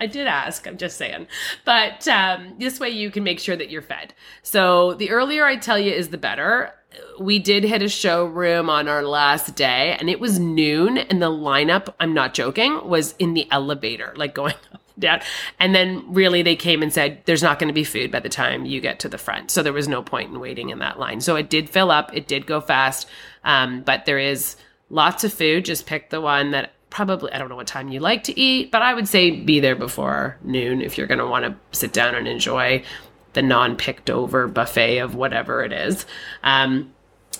I 0.00 0.08
did 0.10 0.26
ask, 0.26 0.66
I'm 0.66 0.76
just 0.76 0.98
saying. 0.98 1.28
But 1.64 2.06
um, 2.08 2.56
this 2.58 2.80
way 2.80 2.90
you 2.90 3.10
can 3.10 3.24
make 3.24 3.38
sure 3.38 3.56
that 3.56 3.70
you're 3.70 3.82
fed. 3.82 4.14
So 4.42 4.94
the 4.94 5.10
earlier 5.10 5.44
I 5.44 5.56
tell 5.56 5.78
you 5.78 5.92
is 5.92 6.08
the 6.08 6.18
better. 6.18 6.72
We 7.18 7.38
did 7.38 7.64
hit 7.64 7.82
a 7.82 7.88
showroom 7.88 8.68
on 8.68 8.88
our 8.88 9.02
last 9.02 9.54
day 9.54 9.96
and 9.98 10.10
it 10.10 10.20
was 10.20 10.38
noon 10.38 10.98
and 10.98 11.22
the 11.22 11.30
lineup, 11.30 11.94
I'm 12.00 12.14
not 12.14 12.34
joking, 12.34 12.88
was 12.88 13.14
in 13.18 13.34
the 13.34 13.50
elevator, 13.50 14.12
like 14.16 14.34
going 14.34 14.54
up 14.72 14.83
down. 14.98 15.20
And 15.59 15.74
then 15.74 16.04
really 16.12 16.42
they 16.42 16.57
came 16.57 16.83
and 16.83 16.92
said, 16.92 17.22
there's 17.24 17.42
not 17.42 17.59
going 17.59 17.68
to 17.68 17.74
be 17.74 17.85
food 17.85 18.11
by 18.11 18.20
the 18.20 18.28
time 18.28 18.64
you 18.64 18.80
get 18.80 19.00
to 19.00 19.09
the 19.09 19.18
front. 19.18 19.50
So 19.50 19.62
there 19.62 19.72
was 19.72 19.88
no 19.88 20.02
point 20.02 20.30
in 20.33 20.40
waiting 20.40 20.70
in 20.70 20.78
that 20.78 20.98
line. 20.98 21.20
So 21.20 21.37
it 21.37 21.50
did 21.50 21.70
fill 21.70 21.90
up. 21.90 22.14
It 22.14 22.28
did 22.28 22.46
go 22.46 22.61
fast. 22.61 23.09
Um, 23.44 23.83
but 23.83 24.04
there 24.04 24.18
is 24.18 24.57
lots 24.90 25.24
of 25.24 25.33
food. 25.33 25.64
Just 25.64 25.87
pick 25.87 26.11
the 26.11 26.20
one 26.20 26.52
that 26.52 26.72
probably, 26.90 27.33
I 27.33 27.38
don't 27.38 27.48
know 27.48 27.57
what 27.57 27.66
time 27.66 27.88
you 27.88 28.00
like 28.00 28.24
to 28.24 28.38
eat, 28.38 28.70
but 28.70 28.83
I 28.83 28.94
would 28.94 29.09
say 29.09 29.30
be 29.33 29.61
there 29.61 29.74
before 29.74 30.38
noon 30.42 30.80
if 30.80 30.96
you're 30.96 31.09
going 31.09 31.18
to 31.18 31.26
want 31.26 31.44
to 31.44 31.76
sit 31.76 31.92
down 31.92 32.14
and 32.14 32.28
enjoy 32.28 32.85
the 33.33 33.42
non 33.42 33.76
picked 33.76 34.11
over 34.11 34.46
buffet 34.46 34.98
of 34.98 35.16
whatever 35.16 35.64
it 35.64 35.72
is. 35.72 36.07
Um, 36.44 36.92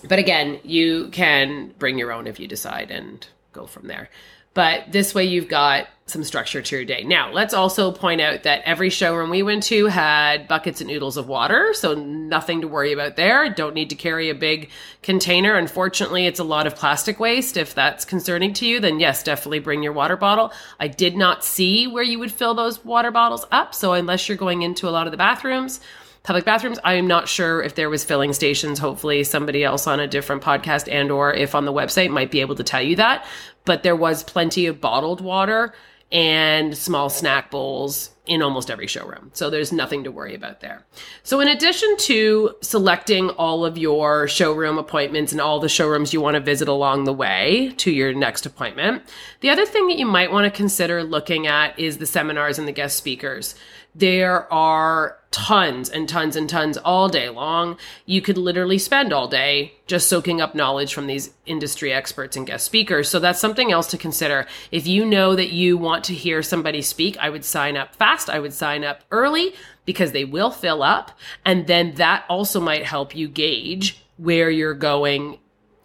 but 0.09 0.19
again, 0.19 0.59
you 0.65 1.09
can 1.11 1.73
bring 1.79 1.99
your 1.99 2.13
own 2.13 2.27
if 2.27 2.41
you 2.41 2.49
decide 2.49 2.91
and 2.91 3.27
go 3.53 3.67
from 3.67 3.87
there. 3.87 4.11
But 4.55 4.93
this 4.93 5.15
way 5.15 5.25
you've 5.25 5.49
got 5.49 5.89
some 6.07 6.23
structure 6.23 6.61
to 6.61 6.77
your 6.77 6.85
day. 6.85 7.03
Now, 7.03 7.33
let's 7.33 7.55
also 7.55 7.91
point 7.91 8.21
out 8.21 8.43
that 8.43 8.63
every 8.67 8.91
showroom 8.91 9.31
we 9.31 9.43
went 9.43 9.63
to 9.65 9.87
had 9.87 10.47
buckets 10.47 10.83
and 10.83 10.89
noodles 10.89 11.17
of 11.17 11.29
water, 11.29 11.73
so 11.73 11.95
nothing 11.95 12.61
to 12.61 12.69
worry 12.69 12.93
about 12.93 13.17
there. 13.17 13.49
Don't 13.49 13.75
need 13.75 13.89
to 13.91 13.97
carry 13.97 14.29
a 14.29 14.35
big 14.35 14.71
container. 15.03 15.57
Unfortunately, 15.57 16.27
it's 16.27 16.41
a 16.41 16.45
lot 16.45 16.67
of 16.67 16.77
plastic 16.77 17.19
waste. 17.19 17.57
If 17.57 17.75
that's 17.75 18.05
concerning 18.05 18.53
to 18.55 18.67
you, 18.67 18.81
then 18.81 19.01
yes, 19.01 19.23
definitely 19.23 19.61
bring 19.61 19.83
your 19.83 19.95
water 19.95 20.17
bottle. 20.17 20.53
I 20.79 20.89
did 20.89 21.17
not 21.17 21.43
see 21.43 21.87
where 21.87 22.05
you 22.05 22.19
would 22.19 22.33
fill 22.33 22.55
those 22.55 22.85
water 22.85 23.11
bottles 23.11 23.47
up, 23.51 23.75
so 23.75 23.95
unless 23.95 24.29
you're 24.29 24.37
going 24.37 24.61
into 24.61 24.89
a 24.89 24.91
lot 24.91 25.07
of 25.07 25.11
the 25.11 25.17
bathrooms, 25.17 25.81
public 26.23 26.47
bathrooms 26.47 26.79
i 26.85 26.95
am 26.95 27.07
not 27.07 27.29
sure 27.29 27.63
if 27.63 27.75
there 27.75 27.91
was 27.91 28.03
filling 28.03 28.33
stations 28.33 28.79
hopefully 28.79 29.23
somebody 29.23 29.63
else 29.63 29.87
on 29.87 30.01
a 30.01 30.09
different 30.09 30.43
podcast 30.43 30.91
and 30.91 31.11
or 31.11 31.33
if 31.35 31.55
on 31.55 31.67
the 31.67 31.73
website 31.73 32.11
might 32.11 32.31
be 32.31 32.41
able 32.41 32.55
to 32.55 32.65
tell 32.65 32.81
you 32.81 32.97
that 32.97 33.27
but 33.65 33.83
there 33.83 33.97
was 33.97 34.23
plenty 34.23 34.67
of 34.67 34.81
bottled 34.81 35.21
water 35.21 35.73
and 36.13 36.77
small 36.77 37.09
snack 37.09 37.51
bowls 37.51 38.11
in 38.27 38.43
almost 38.43 38.71
every 38.71 38.87
showroom. 38.87 39.31
So 39.35 39.51
there's 39.51 39.73
nothing 39.73 40.05
to 40.05 40.11
worry 40.11 40.35
about 40.35 40.61
there. 40.61 40.85
So 41.23 41.41
in 41.41 41.49
addition 41.49 41.97
to 41.99 42.55
selecting 42.63 43.31
all 43.31 43.65
of 43.67 43.77
your 43.77 44.29
showroom 44.29 44.79
appointments 44.79 45.33
and 45.33 45.41
all 45.41 45.61
the 45.61 45.69
showrooms 45.69 46.15
you 46.15 46.21
want 46.21 46.35
to 46.35 46.41
visit 46.41 46.67
along 46.69 47.05
the 47.05 47.13
way 47.13 47.75
to 47.79 47.91
your 47.91 48.15
next 48.15 48.47
appointment, 48.47 49.03
the 49.41 49.51
other 49.51 49.67
thing 49.67 49.89
that 49.89 49.99
you 49.99 50.07
might 50.07 50.33
want 50.33 50.51
to 50.51 50.57
consider 50.57 51.05
looking 51.05 51.47
at 51.47 51.79
is 51.79 51.99
the 51.99 52.07
seminars 52.07 52.59
and 52.59 52.67
the 52.67 52.73
guest 52.73 52.97
speakers. 52.97 53.55
There 53.95 54.53
are 54.53 55.19
tons 55.31 55.89
and 55.89 56.09
tons 56.09 56.37
and 56.37 56.49
tons 56.49 56.77
all 56.79 57.09
day 57.09 57.29
long. 57.29 57.77
You 58.07 58.23
could 58.23 58.39
literally 58.39 58.79
spend 58.79 59.13
all 59.13 59.29
day 59.29 59.75
just 59.87 60.09
soaking 60.09 60.41
up 60.41 60.55
knowledge 60.55 60.95
from 60.95 61.07
these 61.07 61.31
industry 61.45 61.93
experts 61.93 62.37
and 62.37 62.47
guest 62.47 62.65
speakers. 62.65 63.09
So 63.09 63.19
that's 63.19 63.41
something 63.41 63.71
else 63.71 63.89
to 63.89 63.99
consider. 63.99 64.47
If 64.71 64.87
you 64.87 65.05
know 65.05 65.35
that 65.37 65.53
you 65.53 65.77
want 65.77 66.05
to 66.05 66.15
hear 66.15 66.43
somebody 66.43 66.83
speak, 66.83 67.17
I 67.19 67.31
would 67.31 67.45
sign 67.45 67.77
up 67.77 67.95
fast. 67.97 68.14
I 68.29 68.39
would 68.39 68.53
sign 68.53 68.85
up 68.85 69.03
early 69.11 69.55
because 69.85 70.13
they 70.13 70.25
will 70.25 70.51
fill 70.51 70.83
up. 70.83 71.13
And 71.45 71.67
then 71.67 71.95
that 71.95 72.25
also 72.29 72.61
might 72.61 72.85
help 72.85 73.15
you 73.15 73.29
gauge 73.29 74.03
where 74.17 74.51
you're 74.51 74.75
going 74.75 75.39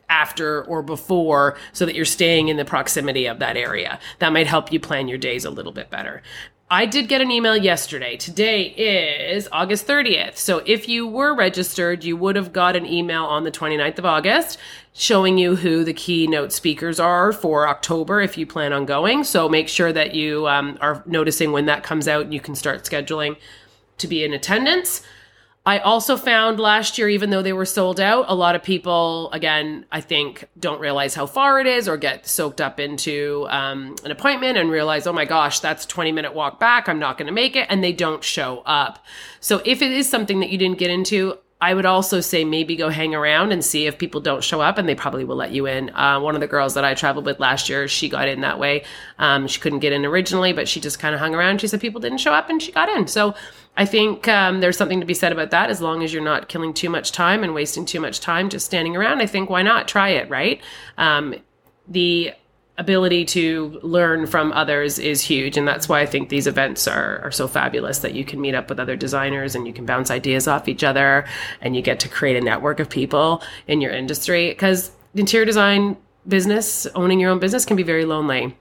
after 0.09 0.63
or 0.65 0.81
before 0.81 1.57
so 1.71 1.85
that 1.85 1.95
you're 1.95 2.05
staying 2.05 2.47
in 2.47 2.57
the 2.57 2.65
proximity 2.65 3.25
of 3.25 3.39
that 3.39 3.57
area. 3.57 3.99
That 4.19 4.33
might 4.33 4.47
help 4.47 4.71
you 4.71 4.79
plan 4.79 5.07
your 5.07 5.17
days 5.17 5.45
a 5.45 5.49
little 5.49 5.71
bit 5.71 5.89
better. 5.89 6.21
I 6.71 6.85
did 6.85 7.07
get 7.07 7.19
an 7.19 7.31
email 7.31 7.57
yesterday. 7.57 8.15
Today 8.15 8.61
is 8.61 9.49
August 9.51 9.87
30th. 9.87 10.37
So 10.37 10.61
if 10.67 10.87
you 10.87 11.07
were 11.07 11.35
registered, 11.35 12.03
you 12.03 12.15
would 12.17 12.35
have 12.35 12.53
got 12.53 12.75
an 12.75 12.85
email 12.85 13.25
on 13.25 13.43
the 13.43 13.49
29th 13.49 13.97
of 13.97 14.05
August 14.05 14.59
showing 14.99 15.37
you 15.37 15.55
who 15.55 15.85
the 15.85 15.93
keynote 15.93 16.51
speakers 16.51 16.99
are 16.99 17.31
for 17.31 17.69
October 17.69 18.19
if 18.19 18.37
you 18.37 18.45
plan 18.45 18.73
on 18.73 18.85
going. 18.85 19.23
So 19.23 19.47
make 19.47 19.69
sure 19.69 19.93
that 19.93 20.13
you 20.13 20.45
um, 20.49 20.77
are 20.81 21.01
noticing 21.05 21.53
when 21.53 21.67
that 21.67 21.83
comes 21.83 22.05
out 22.05 22.23
and 22.23 22.33
you 22.33 22.41
can 22.41 22.53
start 22.53 22.83
scheduling 22.83 23.37
to 23.99 24.07
be 24.09 24.25
in 24.25 24.33
attendance. 24.33 25.01
I 25.65 25.79
also 25.79 26.17
found 26.17 26.59
last 26.59 26.97
year, 26.97 27.07
even 27.07 27.29
though 27.29 27.41
they 27.41 27.53
were 27.53 27.65
sold 27.65 28.01
out, 28.01 28.25
a 28.27 28.35
lot 28.35 28.55
of 28.55 28.63
people, 28.63 29.31
again, 29.31 29.85
I 29.89 30.01
think, 30.01 30.43
don't 30.59 30.81
realize 30.81 31.13
how 31.13 31.25
far 31.25 31.61
it 31.61 31.67
is 31.67 31.87
or 31.87 31.95
get 31.95 32.27
soaked 32.27 32.59
up 32.59 32.77
into 32.77 33.47
um, 33.49 33.95
an 34.03 34.11
appointment 34.11 34.57
and 34.57 34.69
realize, 34.69 35.07
oh 35.07 35.13
my 35.13 35.23
gosh, 35.23 35.61
that's 35.61 35.85
a 35.85 35.87
20 35.87 36.11
minute 36.11 36.33
walk 36.33 36.59
back. 36.59 36.89
I'm 36.89 36.99
not 36.99 37.17
going 37.17 37.27
to 37.27 37.33
make 37.33 37.55
it. 37.55 37.67
And 37.69 37.81
they 37.81 37.93
don't 37.93 38.23
show 38.23 38.63
up. 38.65 39.05
So 39.39 39.61
if 39.63 39.81
it 39.81 39.93
is 39.93 40.09
something 40.09 40.41
that 40.41 40.49
you 40.49 40.57
didn't 40.57 40.77
get 40.77 40.91
into, 40.91 41.37
I 41.61 41.73
would 41.73 41.85
also 41.85 42.21
say 42.21 42.45
maybe 42.45 42.77
go 42.77 42.87
hang 42.87 43.13
around 43.13 43.51
and 43.51 43.63
see 43.63 43.85
if 43.85 43.97
people 43.97 44.21
don't 44.21 44.43
show 44.43 44.61
up, 44.61 44.77
and 44.77 44.87
they 44.87 44.95
probably 44.95 45.25
will 45.25 45.35
let 45.35 45.51
you 45.51 45.65
in. 45.65 45.89
Uh, 45.89 46.17
one 46.19 46.33
of 46.33 46.39
the 46.39 46.47
girls 46.47 46.73
that 46.75 46.85
I 46.85 46.93
traveled 46.93 47.25
with 47.25 47.39
last 47.39 47.67
year, 47.67 47.89
she 47.89 48.07
got 48.07 48.29
in 48.29 48.41
that 48.41 48.59
way. 48.59 48.85
Um, 49.17 49.45
she 49.45 49.59
couldn't 49.59 49.79
get 49.79 49.91
in 49.91 50.05
originally, 50.05 50.53
but 50.53 50.69
she 50.69 50.79
just 50.79 50.99
kind 50.99 51.13
of 51.13 51.19
hung 51.19 51.35
around. 51.35 51.59
She 51.59 51.67
said 51.67 51.81
people 51.81 51.99
didn't 51.99 52.19
show 52.19 52.33
up, 52.33 52.49
and 52.49 52.61
she 52.61 52.71
got 52.71 52.87
in. 52.87 53.07
So 53.07 53.35
I 53.75 53.85
think 53.85 54.25
um, 54.29 54.61
there's 54.61 54.77
something 54.77 55.01
to 55.01 55.05
be 55.05 55.13
said 55.13 55.33
about 55.33 55.51
that. 55.51 55.69
As 55.69 55.81
long 55.81 56.01
as 56.01 56.13
you're 56.13 56.23
not 56.23 56.47
killing 56.47 56.73
too 56.73 56.89
much 56.89 57.11
time 57.11 57.43
and 57.43 57.53
wasting 57.53 57.85
too 57.85 57.99
much 57.99 58.21
time 58.21 58.47
just 58.47 58.65
standing 58.65 58.95
around, 58.95 59.21
I 59.21 59.25
think 59.25 59.49
why 59.49 59.61
not 59.61 59.87
try 59.87 60.09
it, 60.09 60.29
right? 60.29 60.61
Um, 60.97 61.35
the 61.89 62.31
ability 62.79 63.25
to 63.25 63.77
learn 63.83 64.25
from 64.25 64.53
others 64.53 64.97
is 64.97 65.21
huge 65.21 65.57
and 65.57 65.67
that's 65.67 65.89
why 65.89 65.99
i 65.99 66.05
think 66.05 66.29
these 66.29 66.47
events 66.47 66.87
are, 66.87 67.19
are 67.19 67.31
so 67.31 67.47
fabulous 67.47 67.99
that 67.99 68.15
you 68.15 68.23
can 68.23 68.39
meet 68.39 68.55
up 68.55 68.69
with 68.69 68.79
other 68.79 68.95
designers 68.95 69.53
and 69.53 69.67
you 69.67 69.73
can 69.73 69.85
bounce 69.85 70.09
ideas 70.09 70.47
off 70.47 70.67
each 70.67 70.83
other 70.83 71.25
and 71.61 71.75
you 71.75 71.81
get 71.81 71.99
to 71.99 72.07
create 72.07 72.37
a 72.37 72.41
network 72.41 72.79
of 72.79 72.89
people 72.89 73.43
in 73.67 73.81
your 73.81 73.91
industry. 73.91 74.49
Because 74.49 74.91
interior 75.13 75.45
design 75.45 75.97
business 76.27 76.87
owning 76.95 77.19
your 77.19 77.31
own 77.31 77.39
business 77.39 77.65
can 77.65 77.75
be 77.75 77.83
very 77.83 78.05
lonely. 78.05 78.55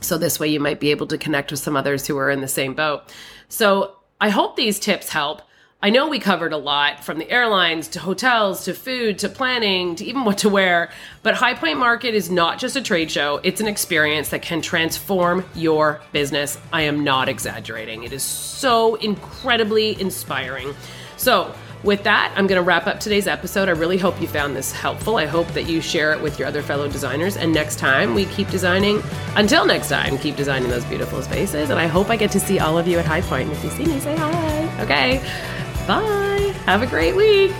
So 0.00 0.16
this 0.16 0.38
way 0.38 0.48
you 0.48 0.60
might 0.60 0.80
be 0.80 0.90
able 0.90 1.06
to 1.08 1.18
connect 1.18 1.50
with 1.50 1.60
some 1.60 1.76
others 1.76 2.06
who 2.06 2.16
are 2.18 2.30
in 2.30 2.40
the 2.40 2.48
same 2.48 2.74
boat. 2.74 3.12
So 3.48 3.96
i 4.20 4.30
hope 4.30 4.56
these 4.56 4.78
tips 4.78 5.10
help 5.10 5.42
I 5.82 5.90
know 5.90 6.08
we 6.08 6.18
covered 6.18 6.54
a 6.54 6.56
lot 6.56 7.04
from 7.04 7.18
the 7.18 7.30
airlines 7.30 7.88
to 7.88 8.00
hotels 8.00 8.64
to 8.64 8.72
food 8.72 9.18
to 9.18 9.28
planning 9.28 9.94
to 9.96 10.06
even 10.06 10.24
what 10.24 10.38
to 10.38 10.48
wear, 10.48 10.90
but 11.22 11.34
High 11.34 11.52
Point 11.52 11.78
Market 11.78 12.14
is 12.14 12.30
not 12.30 12.58
just 12.58 12.76
a 12.76 12.82
trade 12.82 13.10
show, 13.10 13.40
it's 13.42 13.60
an 13.60 13.68
experience 13.68 14.30
that 14.30 14.40
can 14.40 14.62
transform 14.62 15.44
your 15.54 16.00
business. 16.12 16.56
I 16.72 16.82
am 16.82 17.04
not 17.04 17.28
exaggerating. 17.28 18.04
It 18.04 18.14
is 18.14 18.22
so 18.22 18.94
incredibly 18.96 20.00
inspiring. 20.00 20.74
So, 21.18 21.54
with 21.82 22.02
that, 22.04 22.32
I'm 22.34 22.46
going 22.46 22.58
to 22.58 22.66
wrap 22.66 22.86
up 22.86 22.98
today's 22.98 23.26
episode. 23.26 23.68
I 23.68 23.72
really 23.72 23.98
hope 23.98 24.20
you 24.20 24.26
found 24.26 24.56
this 24.56 24.72
helpful. 24.72 25.16
I 25.16 25.26
hope 25.26 25.46
that 25.48 25.68
you 25.68 25.82
share 25.82 26.12
it 26.12 26.20
with 26.20 26.38
your 26.38 26.48
other 26.48 26.62
fellow 26.62 26.88
designers. 26.88 27.36
And 27.36 27.52
next 27.52 27.78
time, 27.78 28.14
we 28.14 28.24
keep 28.24 28.48
designing. 28.48 29.02
Until 29.36 29.66
next 29.66 29.90
time, 29.90 30.16
keep 30.18 30.36
designing 30.36 30.70
those 30.70 30.86
beautiful 30.86 31.22
spaces. 31.22 31.68
And 31.70 31.78
I 31.78 31.86
hope 31.86 32.08
I 32.08 32.16
get 32.16 32.30
to 32.32 32.40
see 32.40 32.58
all 32.58 32.78
of 32.78 32.88
you 32.88 32.98
at 32.98 33.04
High 33.04 33.20
Point. 33.20 33.52
If 33.52 33.62
you 33.62 33.70
see 33.70 33.84
me, 33.84 34.00
say 34.00 34.16
hi. 34.16 34.82
Okay. 34.82 35.22
Bye. 35.86 36.52
Have 36.66 36.82
a 36.82 36.86
great 36.86 37.14
week. 37.14 37.52